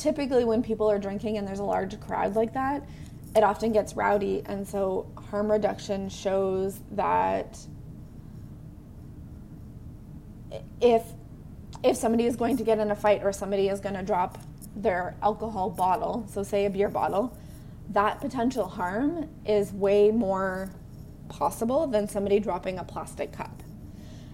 typically 0.00 0.44
when 0.44 0.62
people 0.62 0.90
are 0.90 0.98
drinking 0.98 1.36
and 1.36 1.46
there's 1.46 1.58
a 1.58 1.64
large 1.64 1.98
crowd 2.00 2.34
like 2.34 2.54
that, 2.54 2.88
it 3.36 3.44
often 3.44 3.72
gets 3.72 3.94
rowdy. 3.94 4.42
And 4.46 4.66
so 4.66 5.06
harm 5.30 5.50
reduction 5.50 6.08
shows 6.08 6.80
that 6.92 7.58
if 10.80 11.02
if 11.82 11.96
somebody 11.96 12.26
is 12.26 12.36
going 12.36 12.56
to 12.56 12.64
get 12.64 12.78
in 12.78 12.90
a 12.90 12.96
fight 12.96 13.22
or 13.22 13.32
somebody 13.32 13.68
is 13.68 13.80
going 13.80 13.94
to 13.94 14.02
drop 14.02 14.38
their 14.76 15.14
alcohol 15.22 15.70
bottle, 15.70 16.26
so 16.30 16.42
say 16.42 16.66
a 16.66 16.70
beer 16.70 16.88
bottle, 16.88 17.36
that 17.90 18.20
potential 18.20 18.66
harm 18.66 19.28
is 19.46 19.72
way 19.72 20.10
more 20.10 20.70
possible 21.28 21.86
than 21.86 22.06
somebody 22.06 22.38
dropping 22.38 22.78
a 22.78 22.84
plastic 22.84 23.32
cup. 23.32 23.62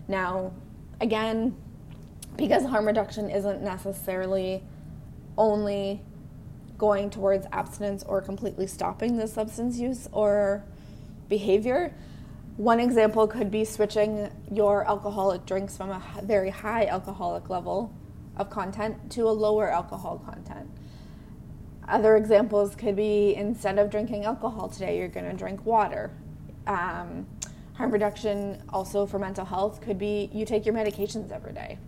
Now, 0.08 0.52
again, 1.00 1.54
because 2.36 2.64
harm 2.64 2.86
reduction 2.86 3.30
isn't 3.30 3.62
necessarily 3.62 4.62
only 5.38 6.00
going 6.78 7.10
towards 7.10 7.46
abstinence 7.52 8.02
or 8.04 8.20
completely 8.20 8.66
stopping 8.66 9.16
the 9.16 9.26
substance 9.26 9.78
use 9.78 10.08
or 10.12 10.64
behavior, 11.28 11.94
one 12.56 12.80
example 12.80 13.26
could 13.26 13.50
be 13.50 13.64
switching 13.64 14.30
your 14.50 14.86
alcoholic 14.88 15.44
drinks 15.44 15.76
from 15.76 15.90
a 15.90 16.02
very 16.22 16.50
high 16.50 16.86
alcoholic 16.86 17.50
level 17.50 17.92
of 18.36 18.50
content 18.50 19.10
to 19.12 19.22
a 19.22 19.30
lower 19.30 19.70
alcohol 19.70 20.22
content. 20.24 20.70
Other 21.88 22.16
examples 22.16 22.74
could 22.74 22.96
be 22.96 23.34
instead 23.34 23.78
of 23.78 23.90
drinking 23.90 24.24
alcohol 24.24 24.68
today, 24.68 24.98
you're 24.98 25.08
going 25.08 25.30
to 25.30 25.36
drink 25.36 25.64
water. 25.64 26.10
Um, 26.66 27.26
harm 27.74 27.90
reduction, 27.90 28.62
also 28.70 29.06
for 29.06 29.18
mental 29.18 29.44
health, 29.44 29.80
could 29.80 29.98
be 29.98 30.30
you 30.32 30.44
take 30.44 30.66
your 30.66 30.74
medications 30.74 31.30
every 31.30 31.52
day. 31.52 31.78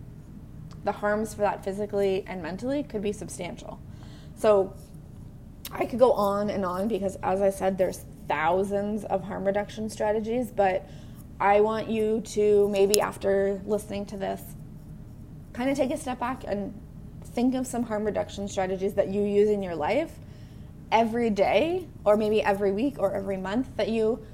The 0.84 0.92
harms 0.92 1.34
for 1.34 1.42
that 1.42 1.64
physically 1.64 2.24
and 2.26 2.42
mentally 2.42 2.82
could 2.82 3.02
be 3.02 3.12
substantial. 3.12 3.80
So 4.36 4.74
I 5.70 5.84
could 5.84 5.98
go 5.98 6.12
on 6.12 6.50
and 6.50 6.64
on 6.64 6.88
because, 6.88 7.16
as 7.22 7.42
I 7.42 7.50
said, 7.50 7.76
there's 7.76 8.04
thousands 8.28 9.04
of 9.04 9.24
harm 9.24 9.44
reduction 9.44 9.90
strategies, 9.90 10.50
but 10.50 10.88
I 11.40 11.60
want 11.60 11.88
you 11.88 12.20
to 12.20 12.68
maybe 12.68 13.00
after 13.00 13.60
listening 13.64 14.06
to 14.06 14.16
this 14.16 14.42
kind 15.52 15.70
of 15.70 15.76
take 15.76 15.90
a 15.90 15.96
step 15.96 16.20
back 16.20 16.44
and 16.46 16.72
think 17.24 17.54
of 17.54 17.66
some 17.66 17.82
harm 17.82 18.04
reduction 18.04 18.48
strategies 18.48 18.94
that 18.94 19.08
you 19.08 19.22
use 19.22 19.48
in 19.48 19.62
your 19.62 19.74
life 19.74 20.12
every 20.90 21.30
day 21.30 21.86
or 22.04 22.16
maybe 22.16 22.42
every 22.42 22.72
week 22.72 22.96
or 22.98 23.12
every 23.12 23.36
month 23.36 23.68
that 23.76 23.88
you 23.88 24.24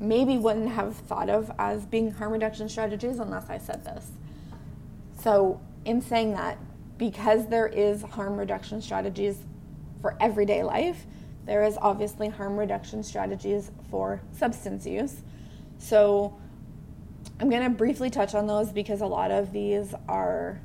maybe 0.00 0.38
wouldn't 0.38 0.70
have 0.70 0.94
thought 0.94 1.28
of 1.28 1.50
as 1.58 1.84
being 1.86 2.10
harm 2.12 2.32
reduction 2.32 2.68
strategies 2.68 3.18
unless 3.18 3.50
I 3.50 3.58
said 3.58 3.84
this. 3.84 4.10
So, 5.20 5.60
in 5.88 6.02
saying 6.02 6.34
that, 6.34 6.58
because 6.98 7.48
there 7.48 7.66
is 7.66 8.02
harm 8.02 8.36
reduction 8.36 8.82
strategies 8.82 9.38
for 10.00 10.16
everyday 10.20 10.62
life, 10.62 11.06
there 11.46 11.64
is 11.64 11.78
obviously 11.80 12.28
harm 12.28 12.58
reduction 12.58 13.02
strategies 13.02 13.70
for 13.90 14.20
substance 14.32 14.86
use. 14.86 15.22
So, 15.78 16.36
I'm 17.40 17.48
going 17.48 17.62
to 17.62 17.70
briefly 17.70 18.10
touch 18.10 18.34
on 18.34 18.46
those 18.46 18.72
because 18.72 19.00
a 19.00 19.06
lot 19.06 19.30
of 19.30 19.52
these 19.52 19.94
are, 20.08 20.60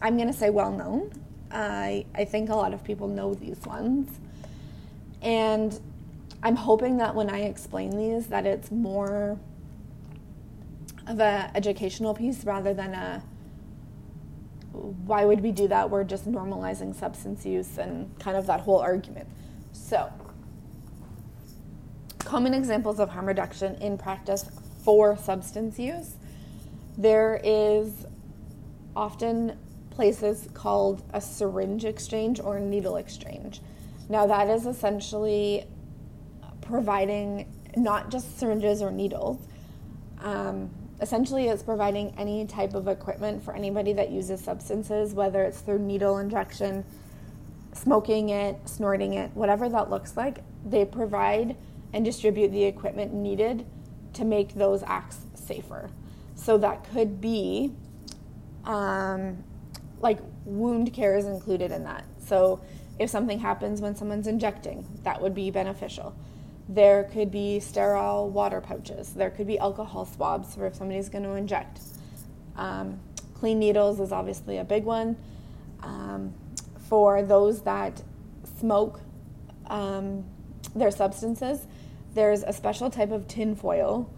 I'm 0.00 0.16
going 0.16 0.28
to 0.28 0.36
say, 0.36 0.48
well 0.48 0.70
known. 0.70 1.12
I, 1.50 2.06
I 2.14 2.24
think 2.24 2.50
a 2.50 2.54
lot 2.54 2.72
of 2.72 2.84
people 2.84 3.08
know 3.08 3.34
these 3.34 3.60
ones. 3.62 4.20
And 5.22 5.78
I'm 6.42 6.54
hoping 6.54 6.98
that 6.98 7.14
when 7.14 7.28
I 7.28 7.40
explain 7.40 7.90
these 7.96 8.28
that 8.28 8.46
it's 8.46 8.70
more 8.70 9.38
of 11.08 11.20
an 11.20 11.50
educational 11.54 12.14
piece 12.14 12.44
rather 12.44 12.72
than 12.72 12.94
a 12.94 13.22
why 14.72 15.24
would 15.24 15.40
we 15.40 15.52
do 15.52 15.68
that? 15.68 15.90
We're 15.90 16.04
just 16.04 16.30
normalizing 16.30 16.94
substance 16.94 17.44
use 17.44 17.78
and 17.78 18.16
kind 18.18 18.36
of 18.36 18.46
that 18.46 18.60
whole 18.60 18.78
argument. 18.78 19.28
So, 19.72 20.12
common 22.18 22.54
examples 22.54 23.00
of 23.00 23.10
harm 23.10 23.26
reduction 23.26 23.74
in 23.76 23.98
practice 23.98 24.50
for 24.84 25.16
substance 25.16 25.78
use 25.78 26.14
There 26.96 27.40
is 27.42 28.06
often 28.94 29.58
places 29.90 30.48
called 30.54 31.02
a 31.12 31.20
syringe 31.20 31.84
exchange 31.84 32.40
or 32.40 32.58
needle 32.60 32.96
exchange. 32.96 33.60
Now, 34.08 34.26
that 34.26 34.48
is 34.48 34.66
essentially 34.66 35.66
providing 36.60 37.52
not 37.76 38.10
just 38.10 38.38
syringes 38.38 38.82
or 38.82 38.90
needles. 38.90 39.38
Um, 40.20 40.70
essentially, 41.00 41.48
it's 41.48 41.62
providing 41.62 42.14
any 42.18 42.46
type 42.46 42.74
of 42.74 42.88
equipment 42.88 43.42
for 43.42 43.54
anybody 43.54 43.92
that 43.94 44.10
uses 44.10 44.40
substances, 44.40 45.14
whether 45.14 45.42
it's 45.42 45.60
through 45.60 45.78
needle 45.78 46.18
injection, 46.18 46.84
smoking 47.72 48.28
it, 48.28 48.56
snorting 48.68 49.14
it, 49.14 49.30
whatever 49.34 49.68
that 49.68 49.90
looks 49.90 50.16
like. 50.16 50.38
They 50.64 50.84
provide 50.84 51.56
and 51.92 52.04
distribute 52.04 52.48
the 52.48 52.64
equipment 52.64 53.12
needed 53.12 53.66
to 54.14 54.24
make 54.24 54.54
those 54.54 54.82
acts 54.84 55.18
safer. 55.34 55.90
So 56.34 56.58
that 56.58 56.84
could 56.92 57.20
be 57.20 57.72
um, 58.64 59.42
like 60.00 60.18
wound 60.44 60.92
care 60.92 61.16
is 61.16 61.26
included 61.26 61.70
in 61.70 61.84
that. 61.84 62.04
So 62.24 62.60
if 62.98 63.10
something 63.10 63.38
happens 63.38 63.80
when 63.80 63.96
someone's 63.96 64.26
injecting, 64.26 64.86
that 65.04 65.20
would 65.20 65.34
be 65.34 65.50
beneficial. 65.50 66.14
There 66.70 67.02
could 67.02 67.32
be 67.32 67.58
sterile 67.58 68.30
water 68.30 68.60
pouches. 68.60 69.12
There 69.12 69.30
could 69.30 69.48
be 69.48 69.58
alcohol 69.58 70.06
swabs 70.06 70.54
for 70.54 70.66
if 70.66 70.76
somebody's 70.76 71.08
going 71.08 71.24
to 71.24 71.30
inject. 71.30 71.80
Um, 72.56 73.00
clean 73.34 73.58
needles 73.58 73.98
is 73.98 74.12
obviously 74.12 74.58
a 74.58 74.64
big 74.64 74.84
one. 74.84 75.16
Um, 75.82 76.32
for 76.88 77.22
those 77.22 77.62
that 77.62 78.00
smoke 78.60 79.00
um, 79.66 80.24
their 80.76 80.92
substances, 80.92 81.66
there's 82.14 82.44
a 82.44 82.52
special 82.52 82.88
type 82.88 83.10
of 83.10 83.26
tinfoil 83.26 84.08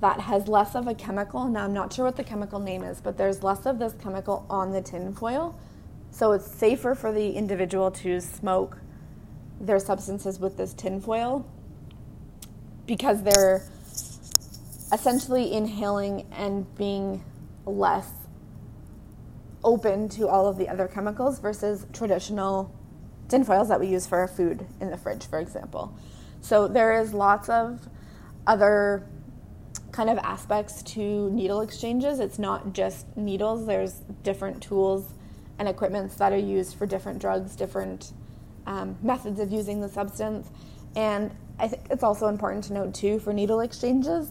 that 0.00 0.20
has 0.20 0.48
less 0.48 0.74
of 0.74 0.86
a 0.86 0.94
chemical. 0.94 1.46
Now, 1.46 1.64
I'm 1.64 1.74
not 1.74 1.92
sure 1.92 2.06
what 2.06 2.16
the 2.16 2.24
chemical 2.24 2.58
name 2.58 2.82
is, 2.82 3.02
but 3.02 3.18
there's 3.18 3.42
less 3.42 3.66
of 3.66 3.78
this 3.78 3.92
chemical 4.02 4.46
on 4.48 4.72
the 4.72 4.80
tinfoil. 4.80 5.58
So 6.10 6.32
it's 6.32 6.46
safer 6.46 6.94
for 6.94 7.12
the 7.12 7.32
individual 7.32 7.90
to 7.90 8.18
smoke 8.18 8.78
their 9.60 9.78
substances 9.78 10.40
with 10.40 10.56
this 10.56 10.72
tinfoil 10.72 11.46
because 12.86 13.22
they're 13.22 13.62
essentially 14.92 15.52
inhaling 15.52 16.26
and 16.32 16.74
being 16.76 17.22
less 17.66 18.08
open 19.62 20.08
to 20.08 20.26
all 20.26 20.48
of 20.48 20.56
the 20.56 20.68
other 20.68 20.88
chemicals 20.88 21.38
versus 21.38 21.86
traditional 21.92 22.74
tinfoils 23.28 23.68
that 23.68 23.78
we 23.78 23.86
use 23.86 24.06
for 24.06 24.18
our 24.18 24.26
food 24.26 24.66
in 24.80 24.90
the 24.90 24.96
fridge, 24.96 25.26
for 25.26 25.38
example. 25.38 25.94
So 26.40 26.66
there 26.66 27.00
is 27.00 27.14
lots 27.14 27.48
of 27.48 27.88
other 28.46 29.06
kind 29.92 30.08
of 30.10 30.18
aspects 30.18 30.82
to 30.82 31.30
needle 31.30 31.60
exchanges. 31.60 32.18
It's 32.20 32.38
not 32.38 32.72
just 32.72 33.06
needles, 33.16 33.66
there's 33.66 34.00
different 34.22 34.62
tools 34.62 35.12
and 35.58 35.68
equipments 35.68 36.14
that 36.16 36.32
are 36.32 36.38
used 36.38 36.76
for 36.76 36.86
different 36.86 37.18
drugs, 37.18 37.54
different 37.54 38.12
um, 38.66 38.96
methods 39.02 39.40
of 39.40 39.50
using 39.50 39.80
the 39.80 39.88
substance. 39.88 40.48
And 40.96 41.30
I 41.58 41.68
think 41.68 41.82
it's 41.90 42.02
also 42.02 42.28
important 42.28 42.64
to 42.64 42.72
note, 42.72 42.94
too, 42.94 43.18
for 43.18 43.32
needle 43.32 43.60
exchanges, 43.60 44.30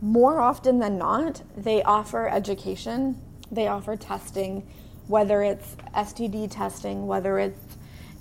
more 0.00 0.40
often 0.40 0.80
than 0.80 0.98
not, 0.98 1.42
they 1.56 1.82
offer 1.82 2.28
education, 2.28 3.20
they 3.52 3.68
offer 3.68 3.96
testing, 3.96 4.66
whether 5.06 5.42
it's 5.42 5.76
STD 5.94 6.50
testing, 6.50 7.06
whether 7.06 7.38
it's 7.38 7.76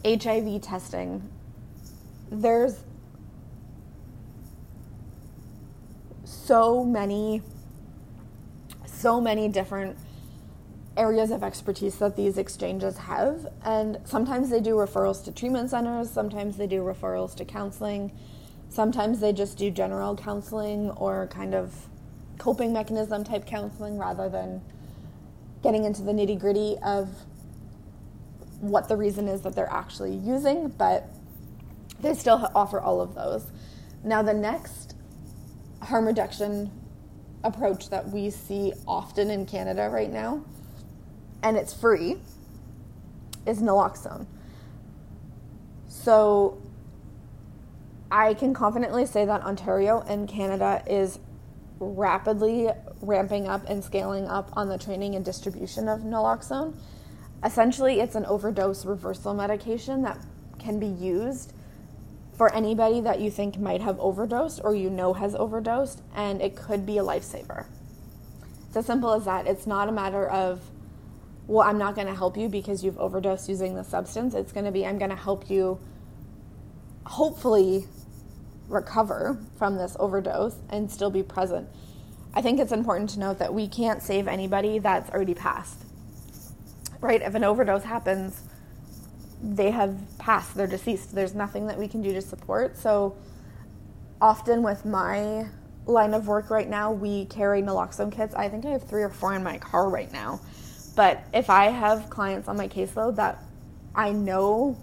HIV 0.06 0.62
testing. 0.62 1.28
There's 2.30 2.84
so 6.24 6.84
many, 6.84 7.42
so 8.86 9.20
many 9.20 9.48
different 9.48 9.98
areas 10.98 11.32
of 11.32 11.44
expertise 11.44 11.96
that 11.98 12.16
these 12.16 12.38
exchanges 12.38 12.98
have. 12.98 13.48
And 13.64 14.00
sometimes 14.06 14.50
they 14.50 14.60
do 14.60 14.76
referrals 14.76 15.24
to 15.26 15.32
treatment 15.32 15.70
centers, 15.70 16.10
sometimes 16.10 16.58
they 16.58 16.68
do 16.68 16.82
referrals 16.82 17.36
to 17.36 17.46
counseling, 17.46 18.12
sometimes 18.70 19.20
they 19.20 19.34
just 19.34 19.58
do 19.58 19.72
general 19.72 20.16
counseling 20.16 20.92
or 20.92 21.28
kind 21.28 21.54
of 21.54 21.88
coping 22.38 22.74
mechanism 22.74 23.24
type 23.24 23.46
counseling 23.46 23.98
rather 23.98 24.28
than 24.28 24.62
getting 25.64 25.84
into 25.84 26.02
the 26.02 26.12
nitty 26.12 26.40
gritty 26.40 26.78
of 26.84 27.10
what 28.60 28.88
the 28.88 28.96
reason 28.96 29.28
is 29.28 29.42
that 29.42 29.56
they're 29.56 29.72
actually 29.72 30.16
using, 30.16 30.70
but 30.70 31.08
they 32.02 32.14
still 32.14 32.50
offer 32.56 32.80
all 32.80 33.02
of 33.02 33.16
those. 33.16 33.46
Now, 34.04 34.22
the 34.22 34.34
next 34.34 34.96
harm 35.82 36.06
reduction 36.06 36.72
approach 37.44 37.90
that 37.90 38.10
we 38.10 38.30
see 38.30 38.74
often 38.88 39.30
in 39.30 39.46
Canada 39.46 39.90
right 39.92 40.12
now, 40.12 40.44
and 41.44 41.58
it's 41.58 41.74
free, 41.74 42.18
is 43.46 43.62
naloxone. 43.62 44.26
So 45.88 46.62
I 48.12 48.34
can 48.34 48.54
confidently 48.54 49.06
say 49.06 49.26
that 49.26 49.42
Ontario 49.42 50.04
and 50.08 50.28
Canada 50.28 50.84
is 50.88 51.20
rapidly 51.80 52.70
ramping 53.02 53.48
up 53.48 53.68
and 53.68 53.84
scaling 53.84 54.28
up 54.28 54.52
on 54.54 54.70
the 54.70 54.78
training 54.78 55.16
and 55.16 55.26
distribution 55.26 55.88
of 55.88 56.02
naloxone. 56.02 56.76
Essentially, 57.44 58.00
it's 58.00 58.16
an 58.16 58.26
overdose 58.26 58.86
reversal 58.86 59.34
medication 59.34 60.04
that 60.04 60.20
can 60.60 60.80
be 60.80 60.88
used 60.88 61.54
for 62.34 62.54
anybody 62.54 63.02
that 63.02 63.20
you 63.20 63.30
think 63.30 63.60
might 63.60 63.82
have 63.82 64.00
overdosed 64.00 64.62
or 64.64 64.76
you 64.76 64.90
know 64.90 65.14
has 65.14 65.36
overdosed, 65.36 66.02
and 66.16 66.42
it 66.42 66.56
could 66.56 66.86
be 66.86 66.98
a 66.98 67.04
lifesaver. 67.04 67.66
It's 68.68 68.78
as 68.78 68.86
simple 68.86 69.12
as 69.12 69.26
that. 69.26 69.48
It's 69.48 69.68
not 69.68 69.90
a 69.90 69.92
matter 69.92 70.28
of, 70.28 70.62
well, 71.52 71.68
I'm 71.68 71.78
not 71.78 71.96
going 71.96 72.08
to 72.08 72.16
help 72.16 72.38
you 72.38 72.48
because 72.48 72.82
you've 72.82 72.98
overdosed 72.98 73.50
using 73.50 73.76
the 73.76 73.84
substance. 73.84 74.34
It's 74.36 74.54
going 74.54 74.64
to 74.64 74.72
be, 74.72 74.86
I'm 74.86 74.98
going 74.98 75.10
to 75.10 75.18
help 75.18 75.50
you 75.50 75.82
hopefully 77.06 77.88
recover 78.70 79.38
from 79.58 79.76
this 79.76 79.98
overdose 80.00 80.56
and 80.70 80.90
still 80.90 81.10
be 81.10 81.24
present. 81.24 81.68
I 82.34 82.42
think 82.42 82.62
it's 82.62 82.72
important 82.72 83.10
to 83.12 83.20
note 83.20 83.40
that 83.40 83.54
we 83.54 83.68
can't 83.68 84.02
save 84.02 84.30
anybody 84.30 84.80
that's 84.80 85.10
already 85.10 85.34
passed. 85.34 85.84
Right? 87.02 87.22
If 87.22 87.36
an 87.36 87.44
overdose 87.44 87.84
happens, 87.84 88.44
they 89.44 89.72
have 89.72 90.00
passed, 90.20 90.56
they're 90.56 90.68
deceased. 90.68 91.14
There's 91.14 91.36
nothing 91.36 91.68
that 91.68 91.78
we 91.78 91.90
can 91.90 92.02
do 92.02 92.14
to 92.14 92.22
support. 92.22 92.78
So 92.78 93.18
often 94.22 94.64
with 94.64 94.86
my 94.86 95.48
line 95.86 96.14
of 96.14 96.28
work 96.28 96.50
right 96.50 96.70
now, 96.70 96.94
we 96.94 97.26
carry 97.26 97.62
naloxone 97.62 98.10
kits. 98.10 98.34
I 98.36 98.48
think 98.48 98.66
I 98.66 98.70
have 98.70 98.84
three 98.84 99.04
or 99.04 99.10
four 99.10 99.34
in 99.34 99.44
my 99.44 99.58
car 99.58 99.90
right 99.90 100.14
now. 100.14 100.40
But 100.96 101.24
if 101.34 101.50
I 101.50 101.66
have 101.66 102.10
clients 102.10 102.48
on 102.48 102.58
my 102.58 102.68
caseload 102.68 103.16
that 103.16 103.44
I 103.96 104.12
know 104.12 104.78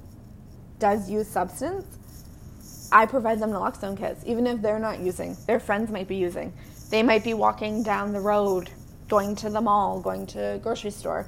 does 0.79 1.11
use 1.11 1.29
substance, 1.29 1.87
I 2.91 3.07
provide 3.07 3.41
them 3.41 3.51
naloxone 3.51 3.99
kits, 3.99 4.23
even 4.27 4.47
if 4.47 4.63
they're 4.63 4.79
not 4.79 5.01
using. 5.01 5.37
Their 5.47 5.61
friends 5.61 5.91
might 5.91 6.09
be 6.09 6.17
using. 6.17 6.53
They 6.91 7.03
might 7.03 7.25
be 7.25 7.35
walking 7.35 7.83
down 7.83 8.13
the 8.13 8.21
road, 8.21 8.71
going 9.09 9.37
to 9.37 9.51
the 9.51 9.61
mall, 9.61 10.01
going 10.01 10.27
to 10.29 10.55
a 10.55 10.59
grocery 10.59 10.91
store 10.91 11.27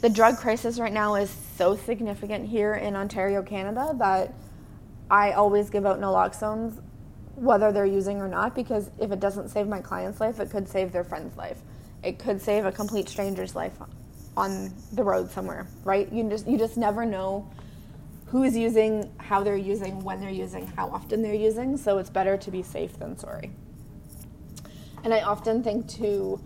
the 0.00 0.08
drug 0.08 0.36
crisis 0.36 0.78
right 0.78 0.92
now 0.92 1.16
is 1.16 1.34
so 1.56 1.74
significant 1.74 2.48
here 2.48 2.74
in 2.74 2.94
Ontario, 2.94 3.42
Canada, 3.42 3.94
that 3.98 4.32
I 5.10 5.32
always 5.32 5.70
give 5.70 5.86
out 5.86 5.98
naloxones 6.00 6.80
whether 7.34 7.72
they're 7.72 7.86
using 7.86 8.18
or 8.18 8.28
not 8.28 8.54
because 8.54 8.90
if 8.98 9.12
it 9.12 9.20
doesn't 9.20 9.48
save 9.48 9.66
my 9.66 9.80
client's 9.80 10.20
life, 10.20 10.40
it 10.40 10.50
could 10.50 10.68
save 10.68 10.92
their 10.92 11.04
friend's 11.04 11.36
life. 11.36 11.58
It 12.02 12.18
could 12.18 12.40
save 12.40 12.64
a 12.64 12.72
complete 12.72 13.08
stranger's 13.08 13.54
life 13.54 13.72
on 14.36 14.72
the 14.92 15.02
road 15.02 15.30
somewhere, 15.30 15.66
right? 15.84 16.10
You 16.12 16.28
just 16.28 16.46
you 16.46 16.56
just 16.56 16.76
never 16.76 17.04
know 17.04 17.50
who's 18.26 18.56
using, 18.56 19.10
how 19.16 19.42
they're 19.42 19.56
using, 19.56 20.04
when 20.04 20.20
they're 20.20 20.30
using, 20.30 20.66
how 20.66 20.88
often 20.90 21.22
they're 21.22 21.34
using, 21.34 21.76
so 21.76 21.98
it's 21.98 22.10
better 22.10 22.36
to 22.36 22.50
be 22.50 22.62
safe 22.62 22.98
than 22.98 23.18
sorry. 23.18 23.50
And 25.02 25.14
I 25.14 25.22
often 25.22 25.62
think 25.62 25.88
too 25.88 26.40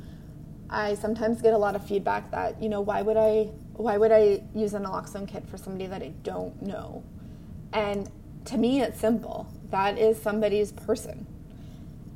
I 0.70 0.94
sometimes 0.94 1.42
get 1.42 1.52
a 1.52 1.58
lot 1.58 1.76
of 1.76 1.86
feedback 1.86 2.30
that, 2.30 2.62
you 2.62 2.68
know, 2.70 2.80
why 2.80 3.02
would 3.02 3.16
I 3.16 3.50
why 3.74 3.96
would 3.96 4.12
I 4.12 4.42
use 4.54 4.74
a 4.74 4.78
naloxone 4.78 5.28
kit 5.28 5.46
for 5.48 5.56
somebody 5.56 5.86
that 5.86 6.02
I 6.02 6.08
don't 6.22 6.60
know? 6.62 7.02
And 7.72 8.10
to 8.46 8.56
me 8.56 8.80
it's 8.80 8.98
simple. 8.98 9.52
That 9.70 9.98
is 9.98 10.20
somebody's 10.20 10.72
person. 10.72 11.26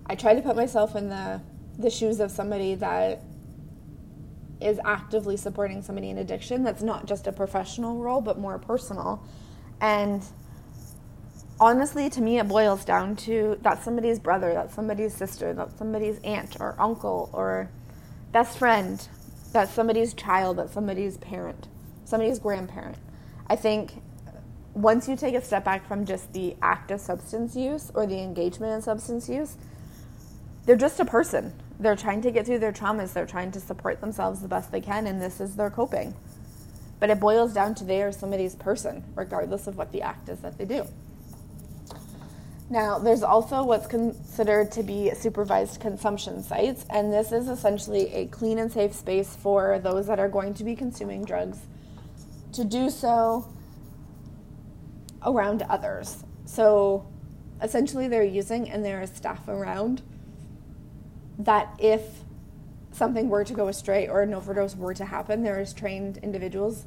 I 0.06 0.14
try 0.14 0.34
to 0.34 0.40
put 0.40 0.56
myself 0.56 0.96
in 0.96 1.08
the 1.08 1.40
the 1.78 1.90
shoes 1.90 2.20
of 2.20 2.30
somebody 2.30 2.74
that 2.76 3.22
is 4.60 4.80
actively 4.84 5.36
supporting 5.36 5.82
somebody 5.82 6.08
in 6.08 6.16
addiction 6.16 6.64
that's 6.64 6.82
not 6.82 7.06
just 7.06 7.26
a 7.26 7.32
professional 7.32 7.98
role 7.98 8.20
but 8.20 8.38
more 8.38 8.58
personal. 8.58 9.22
And 9.80 10.22
honestly, 11.60 12.08
to 12.10 12.20
me, 12.20 12.38
it 12.38 12.48
boils 12.48 12.84
down 12.84 13.16
to 13.16 13.58
that's 13.62 13.84
somebody's 13.84 14.18
brother, 14.18 14.52
that's 14.54 14.74
somebody's 14.74 15.14
sister, 15.14 15.52
that's 15.52 15.76
somebody's 15.76 16.18
aunt 16.20 16.56
or 16.60 16.74
uncle 16.78 17.30
or 17.32 17.70
best 18.32 18.58
friend, 18.58 19.06
that's 19.52 19.72
somebody's 19.72 20.14
child, 20.14 20.58
that's 20.58 20.72
somebody's 20.72 21.18
parent, 21.18 21.68
somebody's 22.04 22.38
grandparent. 22.38 22.96
I 23.48 23.56
think 23.56 24.02
once 24.74 25.08
you 25.08 25.16
take 25.16 25.34
a 25.34 25.40
step 25.40 25.64
back 25.64 25.86
from 25.86 26.04
just 26.04 26.32
the 26.32 26.56
act 26.60 26.90
of 26.90 27.00
substance 27.00 27.56
use 27.56 27.90
or 27.94 28.06
the 28.06 28.18
engagement 28.18 28.72
in 28.74 28.82
substance 28.82 29.28
use, 29.28 29.56
they're 30.66 30.76
just 30.76 31.00
a 31.00 31.04
person. 31.04 31.52
they're 31.78 31.96
trying 31.96 32.22
to 32.22 32.30
get 32.30 32.46
through 32.46 32.58
their 32.58 32.72
traumas, 32.72 33.12
they're 33.12 33.26
trying 33.26 33.52
to 33.52 33.60
support 33.60 34.00
themselves 34.00 34.40
the 34.40 34.48
best 34.48 34.72
they 34.72 34.80
can, 34.80 35.06
and 35.06 35.20
this 35.20 35.40
is 35.40 35.56
their 35.56 35.70
coping. 35.70 36.14
But 36.98 37.10
it 37.10 37.20
boils 37.20 37.52
down 37.52 37.74
to 37.76 37.84
they 37.84 38.02
are 38.02 38.12
somebody's 38.12 38.54
person, 38.54 39.04
regardless 39.14 39.66
of 39.66 39.76
what 39.76 39.92
the 39.92 40.02
act 40.02 40.28
is 40.28 40.40
that 40.40 40.56
they 40.56 40.64
do. 40.64 40.86
Now, 42.68 42.98
there's 42.98 43.22
also 43.22 43.62
what's 43.62 43.86
considered 43.86 44.72
to 44.72 44.82
be 44.82 45.12
supervised 45.14 45.80
consumption 45.80 46.42
sites, 46.42 46.84
and 46.90 47.12
this 47.12 47.30
is 47.30 47.48
essentially 47.48 48.12
a 48.12 48.26
clean 48.26 48.58
and 48.58 48.72
safe 48.72 48.94
space 48.94 49.36
for 49.36 49.78
those 49.78 50.06
that 50.06 50.18
are 50.18 50.28
going 50.28 50.54
to 50.54 50.64
be 50.64 50.74
consuming 50.74 51.24
drugs 51.24 51.58
to 52.52 52.64
do 52.64 52.90
so 52.90 53.46
around 55.24 55.62
others. 55.62 56.24
So, 56.46 57.06
essentially, 57.62 58.08
they're 58.08 58.24
using, 58.24 58.68
and 58.70 58.84
there 58.84 59.02
is 59.02 59.10
staff 59.10 59.46
around 59.46 60.02
that 61.38 61.74
if 61.78 62.02
something 62.92 63.28
were 63.28 63.44
to 63.44 63.52
go 63.52 63.68
astray 63.68 64.08
or 64.08 64.22
an 64.22 64.32
overdose 64.32 64.74
were 64.74 64.94
to 64.94 65.04
happen, 65.04 65.42
there 65.42 65.60
is 65.60 65.72
trained 65.72 66.18
individuals 66.18 66.86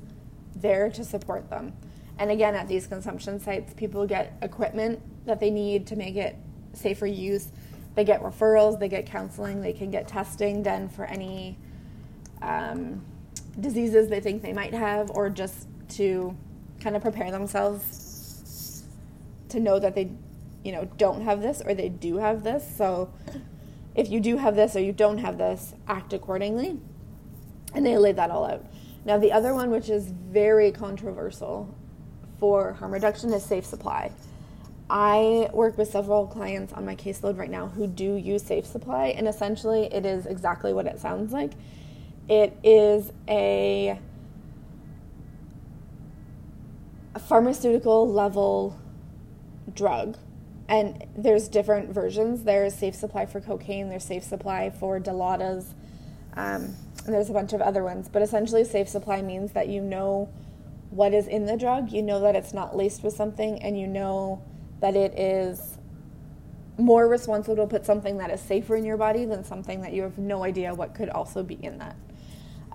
there 0.56 0.90
to 0.90 1.04
support 1.04 1.50
them. 1.50 1.74
And 2.18 2.32
again, 2.32 2.56
at 2.56 2.68
these 2.68 2.88
consumption 2.88 3.40
sites, 3.40 3.74
people 3.74 4.06
get 4.06 4.38
equipment 4.42 5.00
that 5.26 5.40
they 5.40 5.52
need 5.52 5.88
to 5.88 5.96
make 5.96 6.16
it 6.16 6.36
safer 6.74 7.06
use. 7.06 7.52
They 7.96 8.04
get 8.04 8.22
referrals, 8.22 8.80
they 8.80 8.90
get 8.90 9.06
counseling, 9.06 9.62
they 9.62 9.74
can 9.74 9.92
get 9.92 10.08
testing 10.08 10.64
done 10.64 10.90
for 10.90 11.06
any 11.06 11.58
um, 12.42 13.04
diseases 13.60 14.10
they 14.10 14.20
think 14.20 14.42
they 14.42 14.54
might 14.54 14.74
have, 14.74 15.12
or 15.12 15.30
just 15.30 15.68
to 15.90 16.36
kind 16.80 16.96
of 16.96 17.02
prepare 17.02 17.32
themselves 17.32 18.84
to 19.50 19.60
know 19.60 19.80
that 19.80 19.96
they, 19.96 20.12
you 20.64 20.72
know, 20.72 20.86
don't 20.98 21.22
have 21.22 21.42
this 21.42 21.62
or 21.66 21.74
they 21.74 21.90
do 21.90 22.18
have 22.18 22.44
this. 22.44 22.66
So 22.78 23.12
if 23.96 24.10
you 24.10 24.20
do 24.20 24.38
have 24.38 24.56
this 24.56 24.76
or 24.76 24.80
you 24.80 24.92
don't 24.92 25.18
have 25.18 25.38
this, 25.38 25.74
act 25.88 26.14
accordingly. 26.14 26.80
And 27.74 27.86
they 27.86 27.98
laid 27.98 28.16
that 28.16 28.32
all 28.32 28.46
out. 28.46 28.66
Now, 29.06 29.18
the 29.18 29.32
other 29.32 29.54
one, 29.54 29.72
which 29.72 29.90
is 29.90 30.08
very 30.08 30.72
controversial, 30.72 31.76
for 32.40 32.74
harm 32.74 32.94
reduction 32.94 33.34
is 33.34 33.44
safe 33.44 33.66
supply. 33.66 34.12
I 34.90 35.50
work 35.54 35.78
with 35.78 35.90
several 35.90 36.26
clients 36.26 36.74
on 36.74 36.84
my 36.84 36.96
caseload 36.96 37.38
right 37.38 37.50
now 37.50 37.68
who 37.68 37.86
do 37.86 38.16
use 38.16 38.42
Safe 38.42 38.66
Supply, 38.66 39.08
and 39.10 39.28
essentially 39.28 39.86
it 39.94 40.04
is 40.04 40.26
exactly 40.26 40.74
what 40.74 40.88
it 40.88 41.00
sounds 41.00 41.32
like. 41.32 41.52
It 42.28 42.58
is 42.64 43.12
a, 43.28 44.00
a 47.14 47.20
pharmaceutical 47.20 48.12
level 48.12 48.80
drug, 49.76 50.18
and 50.70 51.04
there's 51.18 51.48
different 51.50 51.90
versions. 51.90 52.44
There's 52.44 52.76
Safe 52.76 52.96
Supply 52.96 53.26
for 53.26 53.42
cocaine, 53.42 53.90
there's 53.90 54.06
Safe 54.06 54.24
Supply 54.24 54.70
for 54.70 55.00
Dilaudids, 55.00 55.74
um, 56.36 56.76
and 57.06 57.14
there's 57.14 57.30
a 57.30 57.34
bunch 57.34 57.54
of 57.54 57.62
other 57.62 57.84
ones. 57.84 58.08
But 58.08 58.22
essentially, 58.22 58.64
Safe 58.64 58.88
Supply 58.88 59.22
means 59.24 59.52
that 59.54 59.68
you 59.68 59.82
know 59.82 60.30
what 60.92 61.14
is 61.14 61.28
in 61.28 61.46
the 61.46 61.58
drug, 61.58 61.92
you 61.92 62.04
know 62.04 62.22
that 62.22 62.36
it's 62.36 62.54
not 62.54 62.78
laced 62.78 63.04
with 63.04 63.14
something, 63.14 63.62
and 63.64 63.80
you 63.80 63.88
know 63.88 64.44
that 64.80 64.96
it 64.96 65.18
is 65.18 65.78
more 66.78 67.08
responsible 67.08 67.56
to 67.58 67.68
put 67.68 67.86
something 67.86 68.18
that 68.20 68.30
is 68.30 68.40
safer 68.40 68.76
in 68.76 68.86
your 68.86 68.96
body 68.96 69.26
than 69.26 69.44
something 69.44 69.82
that 69.82 69.92
you 69.92 70.02
have 70.04 70.18
no 70.18 70.46
idea 70.46 70.74
what 70.74 70.96
could 70.96 71.10
also 71.10 71.44
be 71.44 71.56
in 71.56 71.78
that. 71.80 71.96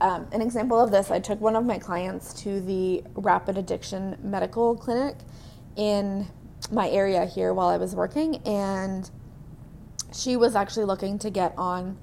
Um, 0.00 0.26
an 0.33 0.42
example 0.42 0.78
of 0.78 0.90
this 0.90 1.11
I 1.11 1.20
took 1.20 1.40
one 1.40 1.57
of 1.57 1.64
my 1.64 1.78
clients 1.78 2.35
to 2.42 2.61
the 2.61 3.02
rapid 3.14 3.57
addiction 3.57 4.18
medical 4.22 4.76
clinic 4.76 5.16
in 5.76 6.28
my 6.70 6.88
area 6.88 7.27
here 7.27 7.53
while 7.53 7.68
I 7.68 7.77
was 7.77 7.94
working, 7.94 8.37
and 8.46 9.11
she 10.12 10.37
was 10.37 10.55
actually 10.55 10.85
looking 10.85 11.18
to 11.20 11.31
get 11.31 11.55
on 11.59 11.98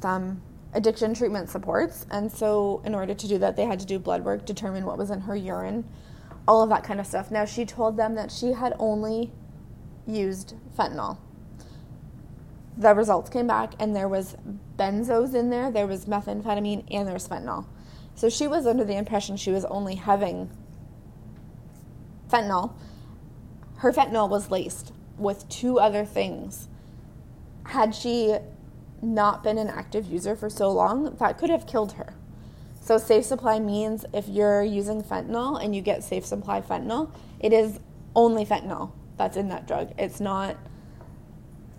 some 0.00 0.42
addiction 0.72 1.14
treatment 1.14 1.48
supports. 1.48 2.06
And 2.10 2.30
so, 2.30 2.82
in 2.84 2.94
order 2.94 3.14
to 3.14 3.28
do 3.28 3.38
that, 3.38 3.56
they 3.56 3.64
had 3.64 3.80
to 3.80 3.86
do 3.86 3.98
blood 3.98 4.24
work, 4.24 4.46
determine 4.46 4.84
what 4.84 4.98
was 4.98 5.10
in 5.10 5.20
her 5.22 5.36
urine, 5.36 5.84
all 6.46 6.62
of 6.62 6.70
that 6.70 6.84
kind 6.84 7.00
of 7.00 7.06
stuff. 7.06 7.30
Now, 7.30 7.44
she 7.44 7.64
told 7.64 7.96
them 7.96 8.14
that 8.14 8.30
she 8.30 8.52
had 8.52 8.74
only 8.78 9.32
used 10.06 10.54
fentanyl. 10.76 11.18
The 12.76 12.94
results 12.94 13.28
came 13.28 13.46
back, 13.46 13.74
and 13.78 13.94
there 13.94 14.08
was 14.08 14.36
benzos 14.76 15.34
in 15.34 15.50
there, 15.50 15.70
there 15.70 15.86
was 15.86 16.06
methamphetamine, 16.06 16.84
and 16.90 17.06
there 17.06 17.14
was 17.14 17.28
fentanyl. 17.28 17.66
So 18.14 18.28
she 18.28 18.46
was 18.46 18.66
under 18.66 18.84
the 18.84 18.96
impression 18.96 19.36
she 19.36 19.50
was 19.50 19.64
only 19.66 19.96
having 19.96 20.50
fentanyl. 22.28 22.74
Her 23.80 23.92
fentanyl 23.92 24.28
was 24.28 24.50
laced 24.50 24.92
with 25.16 25.48
two 25.48 25.78
other 25.78 26.04
things. 26.04 26.68
Had 27.64 27.94
she 27.94 28.36
not 29.00 29.42
been 29.42 29.56
an 29.56 29.68
active 29.68 30.04
user 30.04 30.36
for 30.36 30.50
so 30.50 30.70
long, 30.70 31.16
that 31.16 31.38
could 31.38 31.48
have 31.48 31.66
killed 31.66 31.92
her. 31.92 32.12
So, 32.82 32.98
safe 32.98 33.24
supply 33.24 33.58
means 33.58 34.04
if 34.12 34.28
you're 34.28 34.62
using 34.62 35.02
fentanyl 35.02 35.62
and 35.62 35.74
you 35.74 35.80
get 35.80 36.04
safe 36.04 36.26
supply 36.26 36.60
fentanyl, 36.60 37.10
it 37.38 37.54
is 37.54 37.80
only 38.14 38.44
fentanyl 38.44 38.92
that's 39.16 39.38
in 39.38 39.48
that 39.48 39.66
drug. 39.66 39.92
It's 39.98 40.20
not 40.20 40.58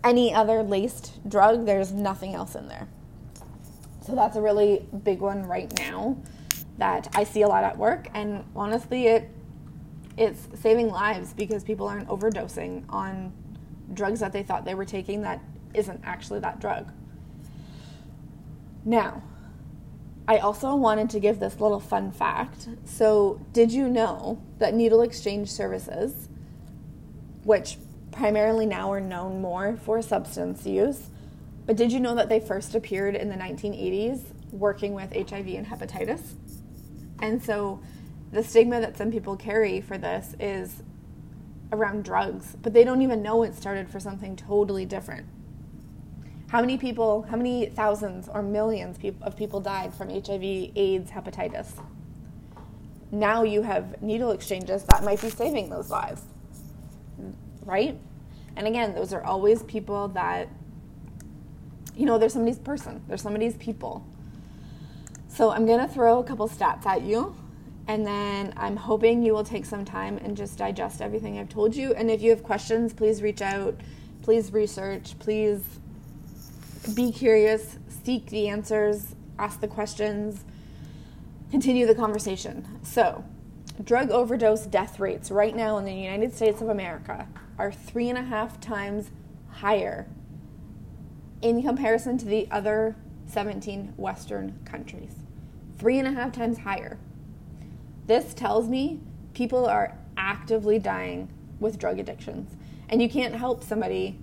any 0.04 0.34
other 0.34 0.64
laced 0.64 1.28
drug, 1.30 1.68
there's 1.68 1.92
nothing 1.92 2.34
else 2.34 2.56
in 2.56 2.68
there. 2.68 2.88
So, 4.08 4.16
that's 4.16 4.36
a 4.36 4.42
really 4.42 4.88
big 5.04 5.20
one 5.20 5.46
right 5.46 5.72
now 5.78 6.18
that 6.80 7.10
I 7.14 7.26
see 7.26 7.44
a 7.44 7.48
lot 7.48 7.64
at 7.64 7.78
work. 7.78 8.08
And 8.16 8.44
honestly, 8.56 9.06
it 9.06 9.30
it's 10.18 10.48
saving 10.60 10.90
lives 10.90 11.34
because 11.34 11.64
people 11.64 11.88
aren't 11.88 12.08
overdosing 12.08 12.84
on 12.90 13.34
drugs 13.94 14.20
that 14.20 14.34
they 14.34 14.44
thought 14.44 14.66
they 14.66 14.76
were 14.76 14.86
taking 14.86 15.22
that 15.22 15.42
isn't 15.74 16.02
actually 16.04 16.40
that 16.40 16.60
drug. 16.60 16.92
Now, 18.84 19.24
I 20.28 20.38
also 20.38 20.76
wanted 20.76 21.10
to 21.12 21.20
give 21.20 21.40
this 21.40 21.60
little 21.60 21.80
fun 21.80 22.12
fact. 22.12 22.68
So, 22.86 23.42
did 23.54 23.72
you 23.72 23.88
know 23.88 24.42
that 24.60 24.74
needle 24.74 25.02
exchange 25.02 25.52
services, 25.52 26.30
which 27.44 27.78
primarily 28.12 28.66
now 28.66 28.92
are 28.92 29.00
known 29.00 29.42
more 29.42 29.78
for 29.78 30.02
substance 30.02 30.66
use, 30.66 31.10
but 31.66 31.76
did 31.76 31.92
you 31.92 32.00
know 32.00 32.16
that 32.16 32.30
they 32.30 32.40
first 32.40 32.76
appeared 32.76 33.16
in 33.16 33.30
the 33.30 33.36
1980s 33.36 34.22
working 34.52 34.94
with 34.94 35.12
HIV 35.14 35.48
and 35.48 35.66
hepatitis? 35.66 36.34
And 37.20 37.42
so, 37.42 37.82
the 38.32 38.44
stigma 38.44 38.80
that 38.80 38.98
some 38.98 39.12
people 39.12 39.36
carry 39.36 39.82
for 39.82 39.98
this 39.98 40.36
is 40.40 40.84
around 41.72 42.04
drugs, 42.04 42.56
but 42.62 42.74
they 42.74 42.84
don't 42.84 43.02
even 43.02 43.22
know 43.22 43.44
it 43.44 43.56
started 43.56 43.90
for 43.90 44.00
something 44.00 44.36
totally 44.36 44.86
different. 44.86 45.26
How 46.50 46.60
many 46.60 46.78
people, 46.78 47.24
how 47.24 47.38
many 47.38 47.68
thousands 47.68 48.28
or 48.28 48.42
millions 48.42 48.98
of 49.22 49.38
people 49.38 49.62
died 49.62 49.94
from 49.94 50.10
HIV, 50.10 50.72
AIDS, 50.76 51.12
hepatitis? 51.12 51.82
Now 53.10 53.44
you 53.44 53.62
have 53.62 54.02
needle 54.02 54.32
exchanges 54.32 54.84
that 54.84 55.04
might 55.04 55.22
be 55.22 55.30
saving 55.30 55.70
those 55.70 55.90
lives, 55.90 56.24
right? 57.66 57.98
And 58.56 58.68
again, 58.68 58.94
those 58.94 59.14
are 59.14 59.24
always 59.24 59.64
people 59.64 60.10
that, 60.10 60.50
you 61.96 62.06
know, 62.06 62.18
there's 62.18 62.34
somebody's 62.34 62.60
person, 62.60 63.02
there's 63.08 63.22
somebody's 63.22 63.56
people. 63.56 64.06
So 65.30 65.52
I'm 65.52 65.66
going 65.66 65.80
to 65.80 65.88
throw 65.88 66.20
a 66.20 66.24
couple 66.24 66.50
stats 66.50 66.86
at 66.86 67.02
you, 67.02 67.34
and 67.88 68.06
then 68.06 68.54
I'm 68.58 68.76
hoping 68.76 69.24
you 69.24 69.34
will 69.34 69.44
take 69.44 69.66
some 69.66 69.86
time 69.86 70.18
and 70.18 70.38
just 70.38 70.58
digest 70.58 71.02
everything 71.02 71.40
I've 71.40 71.50
told 71.50 71.76
you. 71.76 71.94
And 71.94 72.10
if 72.10 72.22
you 72.22 72.30
have 72.30 72.44
questions, 72.44 72.94
please 72.94 73.22
reach 73.22 73.42
out, 73.42 73.76
please 74.22 74.54
research, 74.54 75.18
please 75.20 75.64
be 76.94 77.12
curious, 77.12 77.78
seek 78.04 78.28
the 78.28 78.48
answers, 78.48 79.16
ask 79.38 79.60
the 79.60 79.68
questions, 79.68 80.46
continue 81.50 81.86
the 81.86 81.96
conversation. 81.96 82.80
So, 82.84 83.24
drug 83.84 84.12
overdose 84.12 84.66
death 84.66 85.00
rates 85.00 85.32
right 85.32 85.56
now 85.56 85.78
in 85.78 85.86
the 85.86 85.94
United 85.94 86.34
States 86.36 86.62
of 86.62 86.70
America 86.70 87.28
are 87.58 87.72
three 87.72 88.10
and 88.10 88.18
a 88.18 88.24
half 88.24 88.60
times 88.60 89.12
higher 89.50 90.08
in 91.42 91.62
comparison 91.62 92.18
to 92.20 92.26
the 92.26 92.48
other 92.52 92.96
17 93.26 93.94
Western 93.98 94.60
countries. 94.66 95.16
Three 95.78 95.98
and 95.98 96.08
a 96.08 96.12
half 96.12 96.32
times 96.32 96.60
higher. 96.60 97.00
This 98.12 98.34
tells 98.34 98.68
me 98.68 99.00
people 99.34 99.66
are 99.66 99.98
actively 100.18 100.80
dying 100.80 101.30
with 101.62 101.80
drug 101.80 101.98
addictions. 101.98 102.58
And 102.90 103.02
you 103.02 103.08
can't 103.08 103.34
help 103.34 103.64
somebody 103.64 104.20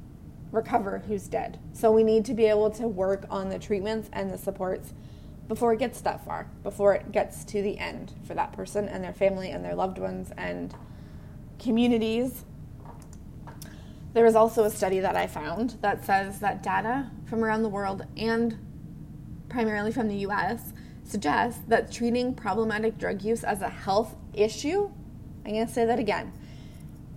recover 0.53 0.99
who's 1.09 1.27
dead. 1.27 1.59
So 1.73 1.91
we 1.91 2.05
need 2.05 2.27
to 2.27 2.35
be 2.35 2.45
able 2.45 2.69
to 2.73 2.87
work 2.87 3.25
on 3.31 3.49
the 3.49 3.59
treatments 3.59 4.11
and 4.13 4.31
the 4.31 4.37
supports 4.37 4.93
before 5.49 5.73
it 5.73 5.79
gets 5.79 6.03
that 6.03 6.23
far, 6.23 6.51
before 6.63 6.93
it 6.97 7.13
gets 7.13 7.45
to 7.47 7.63
the 7.63 7.79
end 7.79 8.13
for 8.27 8.35
that 8.35 8.53
person 8.53 8.89
and 8.89 9.03
their 9.03 9.15
family 9.15 9.53
and 9.53 9.65
their 9.65 9.75
loved 9.75 9.97
ones 9.97 10.33
and 10.37 10.75
communities. 11.59 12.45
There 14.13 14.27
is 14.27 14.35
also 14.35 14.65
a 14.65 14.71
study 14.71 15.01
that 15.01 15.17
I 15.17 15.27
found 15.27 15.79
that 15.81 16.05
says 16.05 16.41
that 16.41 16.63
data 16.63 17.11
from 17.25 17.43
around 17.43 17.63
the 17.63 17.71
world 17.71 18.05
and 18.19 18.59
primarily 19.49 19.93
from 19.93 20.09
the 20.09 20.27
US 20.27 20.75
suggests 21.09 21.61
that 21.69 21.91
treating 21.91 22.35
problematic 22.35 22.99
drug 22.99 23.23
use 23.23 23.43
as 23.43 23.63
a 23.63 23.69
health 23.69 24.15
issue, 24.35 24.91
I'm 25.45 25.53
going 25.53 25.67
to 25.67 25.73
say 25.73 25.87
that 25.87 25.99
again, 25.99 26.33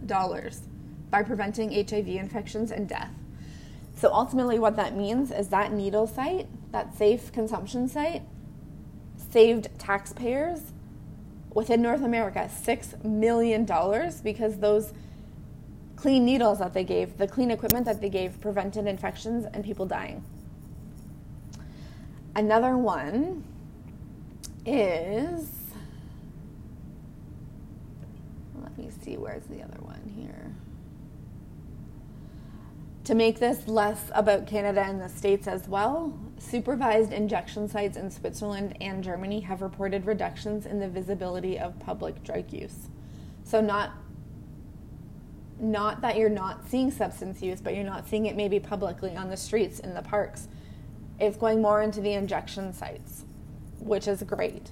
by 1.09 1.23
preventing 1.23 1.71
HIV 1.71 2.07
infections 2.07 2.71
and 2.71 2.87
death. 2.87 3.11
So, 3.95 4.11
ultimately, 4.11 4.59
what 4.59 4.75
that 4.75 4.95
means 4.95 5.31
is 5.31 5.49
that 5.49 5.71
needle 5.71 6.07
site, 6.07 6.47
that 6.71 6.95
safe 6.97 7.31
consumption 7.31 7.87
site, 7.87 8.23
saved 9.31 9.69
taxpayers 9.77 10.73
within 11.53 11.81
North 11.81 12.01
America 12.01 12.49
$6 12.51 13.03
million 13.03 13.65
because 14.23 14.57
those 14.57 14.93
clean 15.95 16.25
needles 16.25 16.59
that 16.59 16.73
they 16.73 16.83
gave, 16.83 17.17
the 17.17 17.27
clean 17.27 17.51
equipment 17.51 17.85
that 17.85 18.01
they 18.01 18.09
gave 18.09 18.39
prevented 18.41 18.87
infections 18.87 19.45
and 19.53 19.63
people 19.63 19.85
dying. 19.85 20.23
Another 22.35 22.77
one 22.77 23.43
is 24.65 25.49
let 28.61 28.77
me 28.77 28.89
see 29.03 29.17
where's 29.17 29.45
the 29.45 29.61
other 29.61 29.79
one 29.81 30.11
here. 30.15 30.55
To 33.05 33.15
make 33.15 33.39
this 33.39 33.67
less 33.67 34.09
about 34.13 34.47
Canada 34.47 34.81
and 34.81 35.01
the 35.01 35.09
States 35.09 35.47
as 35.47 35.67
well, 35.67 36.17
supervised 36.43 37.13
injection 37.13 37.67
sites 37.67 37.97
in 37.97 38.11
Switzerland 38.11 38.77
and 38.81 39.03
Germany 39.03 39.39
have 39.41 39.61
reported 39.61 40.05
reductions 40.05 40.65
in 40.65 40.79
the 40.79 40.87
visibility 40.87 41.57
of 41.57 41.79
public 41.79 42.23
drug 42.23 42.51
use. 42.51 42.89
So, 43.43 43.61
not 43.61 43.91
not 45.59 46.01
that 46.01 46.17
you're 46.17 46.29
not 46.29 46.67
seeing 46.67 46.91
substance 46.91 47.41
use, 47.41 47.61
but 47.61 47.73
you're 47.75 47.85
not 47.85 48.07
seeing 48.07 48.25
it 48.25 48.35
maybe 48.35 48.59
publicly 48.59 49.15
on 49.15 49.29
the 49.29 49.37
streets, 49.37 49.79
in 49.79 49.93
the 49.93 50.01
parks. 50.01 50.47
It's 51.19 51.37
going 51.37 51.61
more 51.61 51.81
into 51.81 52.01
the 52.01 52.13
injection 52.13 52.73
sites, 52.73 53.23
which 53.79 54.07
is 54.07 54.23
great. 54.23 54.71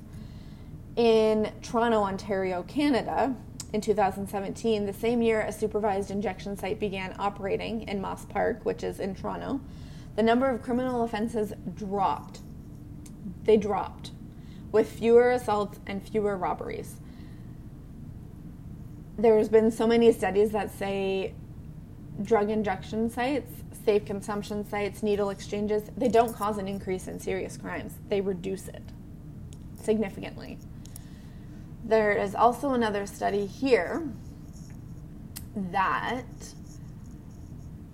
In 0.98 1.52
Toronto, 1.62 2.02
Ontario, 2.02 2.64
Canada, 2.64 3.34
in 3.74 3.80
2017, 3.80 4.86
the 4.86 4.92
same 4.92 5.22
year 5.22 5.42
a 5.42 5.52
supervised 5.52 6.12
injection 6.12 6.58
site 6.58 6.80
began 6.80 7.16
operating 7.20 7.88
in 7.88 8.02
Moss 8.02 8.26
Park, 8.26 8.66
which 8.66 8.84
is 8.84 9.00
in 9.00 9.16
Toronto, 9.16 9.62
the 10.22 10.28
number 10.28 10.48
of 10.48 10.62
criminal 10.62 11.04
offenses 11.04 11.52
dropped. 11.74 12.42
They 13.44 13.58
dropped, 13.58 14.12
with 14.72 14.88
fewer 14.88 15.32
assaults 15.32 15.80
and 15.88 16.08
fewer 16.08 16.38
robberies 16.38 16.98
there's 19.18 19.50
been 19.50 19.72
so 19.72 19.86
many 19.86 20.12
studies 20.12 20.52
that 20.52 20.72
say 20.72 21.34
drug 22.24 22.50
injection 22.50 23.10
sites, 23.10 23.52
safe 23.86 24.06
consumption 24.06 24.68
sites, 24.68 25.04
needle 25.04 25.30
exchanges, 25.30 25.84
they 25.98 26.08
don't 26.08 26.34
cause 26.34 26.58
an 26.58 26.68
increase 26.68 27.08
in 27.08 27.20
serious 27.20 27.58
crimes. 27.58 27.94
They 28.10 28.22
reduce 28.22 28.68
it 28.68 28.84
significantly. 29.82 30.58
There 31.84 32.14
is 32.14 32.36
also 32.36 32.74
another 32.74 33.06
study 33.06 33.46
here 33.46 34.08
that 35.56 36.26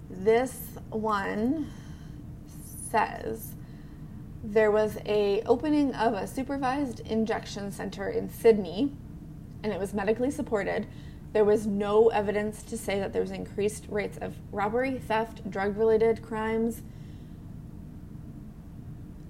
this 0.09 0.57
one 0.89 1.69
says 2.89 3.53
there 4.43 4.71
was 4.71 4.97
a 5.05 5.41
opening 5.45 5.93
of 5.95 6.13
a 6.13 6.27
supervised 6.27 6.99
injection 7.01 7.71
center 7.71 8.09
in 8.09 8.29
Sydney 8.29 8.91
and 9.63 9.73
it 9.73 9.79
was 9.79 9.93
medically 9.93 10.31
supported 10.31 10.87
there 11.33 11.45
was 11.45 11.67
no 11.67 12.07
evidence 12.09 12.63
to 12.63 12.77
say 12.77 12.99
that 12.99 13.13
there 13.13 13.21
was 13.21 13.31
increased 13.31 13.85
rates 13.89 14.17
of 14.21 14.35
robbery, 14.51 14.97
theft, 14.97 15.49
drug 15.49 15.77
related 15.77 16.21
crimes 16.21 16.81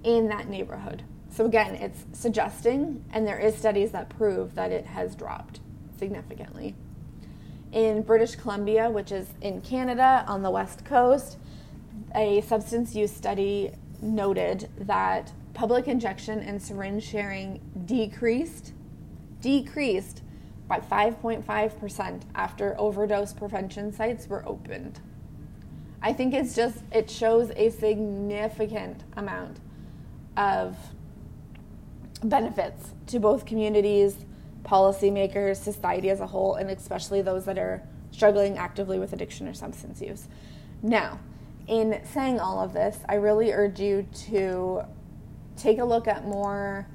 in 0.04 0.28
that 0.28 0.48
neighborhood. 0.48 1.02
So 1.30 1.44
again, 1.44 1.74
it's 1.74 2.06
suggesting, 2.12 3.04
and 3.12 3.26
there 3.26 3.38
is 3.38 3.56
studies 3.56 3.90
that 3.90 4.08
prove 4.08 4.54
that 4.54 4.72
it 4.72 4.86
has 4.86 5.14
dropped 5.14 5.60
significantly. 5.98 6.74
In 7.72 8.02
British 8.02 8.36
Columbia, 8.36 8.88
which 8.88 9.12
is 9.12 9.28
in 9.42 9.60
Canada 9.60 10.24
on 10.26 10.42
the 10.42 10.50
west 10.50 10.84
coast, 10.84 11.36
a 12.14 12.40
substance 12.42 12.94
use 12.94 13.14
study 13.14 13.72
noted 14.00 14.68
that 14.78 15.32
public 15.54 15.88
injection 15.88 16.38
and 16.40 16.62
syringe 16.62 17.02
sharing 17.02 17.60
decreased 17.84 18.72
decreased 19.40 20.22
by 20.66 20.80
5.5% 20.80 22.22
after 22.34 22.78
overdose 22.78 23.32
prevention 23.32 23.92
sites 23.92 24.26
were 24.28 24.46
opened. 24.46 25.00
I 26.02 26.12
think 26.12 26.34
it's 26.34 26.54
just, 26.54 26.82
it 26.92 27.10
shows 27.10 27.50
a 27.56 27.70
significant 27.70 29.04
amount 29.16 29.58
of 30.36 30.76
benefits 32.22 32.92
to 33.06 33.18
both 33.18 33.46
communities, 33.46 34.16
policymakers, 34.62 35.56
society 35.56 36.10
as 36.10 36.20
a 36.20 36.26
whole, 36.26 36.56
and 36.56 36.70
especially 36.70 37.22
those 37.22 37.44
that 37.46 37.58
are 37.58 37.82
struggling 38.10 38.58
actively 38.58 38.98
with 38.98 39.12
addiction 39.12 39.48
or 39.48 39.54
substance 39.54 40.00
use. 40.00 40.28
Now, 40.82 41.18
in 41.68 42.00
saying 42.12 42.40
all 42.40 42.60
of 42.60 42.72
this, 42.72 42.98
I 43.08 43.14
really 43.16 43.52
urge 43.52 43.78
you 43.78 44.06
to 44.26 44.82
take 45.56 45.78
a 45.78 45.84
look 45.84 46.08
at 46.08 46.24
more 46.24 46.88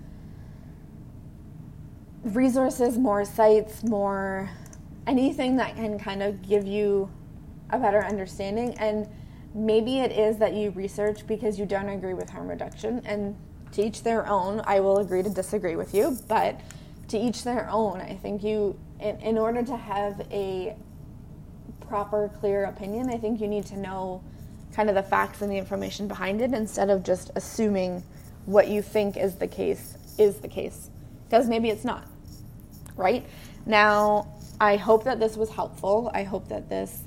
resources, 2.23 2.97
more 2.97 3.23
sites, 3.23 3.83
more 3.83 4.49
anything 5.05 5.57
that 5.57 5.75
can 5.75 5.99
kind 5.99 6.23
of 6.23 6.41
give 6.41 6.65
you 6.65 7.09
a 7.69 7.77
better 7.77 8.03
understanding. 8.03 8.73
And 8.79 9.07
maybe 9.53 9.99
it 9.99 10.11
is 10.11 10.37
that 10.37 10.53
you 10.53 10.71
research 10.71 11.27
because 11.27 11.59
you 11.59 11.65
don't 11.65 11.89
agree 11.89 12.13
with 12.13 12.29
harm 12.29 12.47
reduction. 12.47 13.01
And 13.05 13.35
to 13.73 13.83
each 13.83 14.03
their 14.03 14.27
own, 14.27 14.61
I 14.65 14.79
will 14.79 14.99
agree 14.99 15.23
to 15.23 15.29
disagree 15.29 15.75
with 15.75 15.93
you, 15.93 16.17
but 16.27 16.59
to 17.09 17.17
each 17.17 17.43
their 17.43 17.69
own. 17.69 18.01
I 18.01 18.15
think 18.15 18.43
you, 18.43 18.79
in, 18.99 19.19
in 19.19 19.37
order 19.37 19.63
to 19.63 19.77
have 19.77 20.25
a 20.31 20.75
proper, 21.81 22.31
clear 22.39 22.65
opinion, 22.65 23.09
I 23.09 23.17
think 23.17 23.41
you 23.41 23.47
need 23.47 23.65
to 23.67 23.77
know 23.77 24.23
kind 24.73 24.89
of 24.89 24.95
the 24.95 25.03
facts 25.03 25.41
and 25.41 25.51
the 25.51 25.57
information 25.57 26.07
behind 26.07 26.41
it 26.41 26.53
instead 26.53 26.89
of 26.89 27.03
just 27.03 27.31
assuming 27.35 28.03
what 28.45 28.67
you 28.67 28.81
think 28.81 29.15
is 29.17 29.35
the 29.35 29.47
case 29.47 29.97
is 30.17 30.37
the 30.37 30.47
case. 30.47 30.89
Because 31.29 31.47
maybe 31.47 31.69
it's 31.69 31.85
not 31.85 32.07
right? 32.95 33.25
Now, 33.65 34.27
I 34.59 34.75
hope 34.75 35.03
that 35.05 35.19
this 35.19 35.35
was 35.35 35.49
helpful. 35.49 36.11
I 36.13 36.23
hope 36.23 36.47
that 36.49 36.69
this 36.69 37.03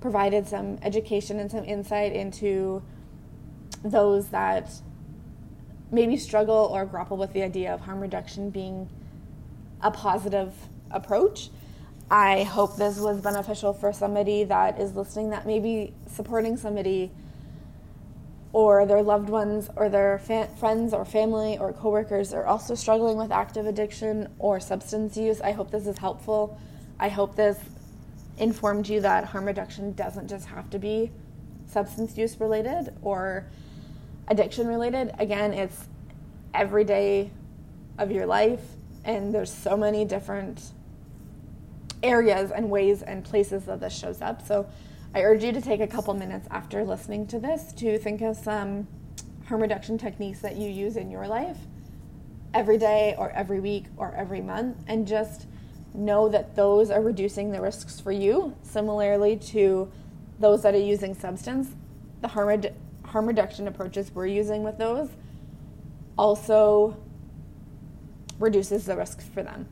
provided 0.00 0.46
some 0.48 0.78
education 0.82 1.38
and 1.38 1.50
some 1.50 1.64
insight 1.64 2.12
into 2.12 2.82
those 3.84 4.28
that 4.28 4.70
maybe 5.90 6.16
struggle 6.16 6.70
or 6.72 6.84
grapple 6.84 7.16
with 7.16 7.32
the 7.32 7.42
idea 7.42 7.72
of 7.72 7.80
harm 7.80 8.00
reduction 8.00 8.50
being 8.50 8.88
a 9.80 9.90
positive 9.90 10.52
approach. 10.90 11.50
I 12.12 12.42
hope 12.42 12.76
this 12.76 12.98
was 12.98 13.22
beneficial 13.22 13.72
for 13.72 13.90
somebody 13.90 14.44
that 14.44 14.78
is 14.78 14.94
listening 14.94 15.30
that 15.30 15.46
may 15.46 15.60
be 15.60 15.94
supporting 16.06 16.58
somebody 16.58 17.10
or 18.52 18.84
their 18.84 19.02
loved 19.02 19.30
ones 19.30 19.70
or 19.76 19.88
their 19.88 20.18
fa- 20.18 20.50
friends 20.60 20.92
or 20.92 21.06
family 21.06 21.56
or 21.56 21.72
coworkers 21.72 22.34
are 22.34 22.44
also 22.44 22.74
struggling 22.74 23.16
with 23.16 23.32
active 23.32 23.64
addiction 23.64 24.28
or 24.38 24.60
substance 24.60 25.16
use. 25.16 25.40
I 25.40 25.52
hope 25.52 25.70
this 25.70 25.86
is 25.86 25.96
helpful. 25.96 26.60
I 27.00 27.08
hope 27.08 27.34
this 27.34 27.58
informed 28.36 28.90
you 28.90 29.00
that 29.00 29.24
harm 29.24 29.46
reduction 29.46 29.94
doesn't 29.94 30.28
just 30.28 30.44
have 30.48 30.68
to 30.68 30.78
be 30.78 31.10
substance 31.66 32.18
use 32.18 32.38
related 32.38 32.94
or 33.00 33.46
addiction 34.28 34.66
related. 34.66 35.14
Again, 35.18 35.54
it's 35.54 35.88
every 36.52 36.84
day 36.84 37.30
of 37.96 38.10
your 38.10 38.26
life, 38.26 38.60
and 39.02 39.34
there's 39.34 39.50
so 39.50 39.78
many 39.78 40.04
different 40.04 40.72
areas 42.02 42.50
and 42.50 42.70
ways 42.70 43.02
and 43.02 43.24
places 43.24 43.64
that 43.64 43.80
this 43.80 43.96
shows 43.96 44.20
up. 44.20 44.46
So 44.46 44.66
I 45.14 45.22
urge 45.22 45.44
you 45.44 45.52
to 45.52 45.60
take 45.60 45.80
a 45.80 45.86
couple 45.86 46.14
minutes 46.14 46.48
after 46.50 46.84
listening 46.84 47.26
to 47.28 47.38
this 47.38 47.72
to 47.74 47.98
think 47.98 48.22
of 48.22 48.36
some 48.36 48.88
harm 49.46 49.60
reduction 49.60 49.98
techniques 49.98 50.40
that 50.40 50.56
you 50.56 50.68
use 50.70 50.96
in 50.96 51.10
your 51.10 51.26
life 51.26 51.58
every 52.54 52.78
day 52.78 53.14
or 53.18 53.30
every 53.30 53.60
week 53.60 53.86
or 53.96 54.14
every 54.14 54.40
month 54.40 54.76
and 54.86 55.06
just 55.06 55.46
know 55.94 56.28
that 56.28 56.54
those 56.56 56.90
are 56.90 57.02
reducing 57.02 57.50
the 57.50 57.60
risks 57.60 58.00
for 58.00 58.12
you 58.12 58.56
similarly 58.62 59.36
to 59.36 59.90
those 60.38 60.62
that 60.62 60.74
are 60.74 60.78
using 60.78 61.14
substance 61.14 61.68
the 62.20 62.28
harm, 62.28 62.62
harm 63.04 63.26
reduction 63.26 63.68
approaches 63.68 64.10
we're 64.14 64.26
using 64.26 64.62
with 64.62 64.78
those 64.78 65.10
also 66.16 66.96
reduces 68.38 68.86
the 68.86 68.96
risks 68.96 69.24
for 69.24 69.42
them 69.42 69.66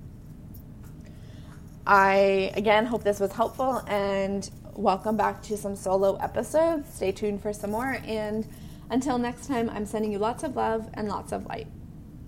i 1.90 2.52
again 2.54 2.86
hope 2.86 3.02
this 3.02 3.18
was 3.18 3.32
helpful 3.32 3.82
and 3.88 4.50
welcome 4.74 5.16
back 5.16 5.42
to 5.42 5.56
some 5.56 5.74
solo 5.74 6.14
episodes. 6.18 6.88
Stay 6.94 7.10
tuned 7.10 7.42
for 7.42 7.52
some 7.52 7.72
more 7.72 7.98
and 8.06 8.46
until 8.90 9.18
next 9.18 9.48
time 9.48 9.68
i'm 9.70 9.84
sending 9.84 10.12
you 10.12 10.18
lots 10.18 10.44
of 10.44 10.54
love 10.54 10.88
and 10.94 11.08
lots 11.08 11.32
of 11.32 11.44
light 11.46 11.66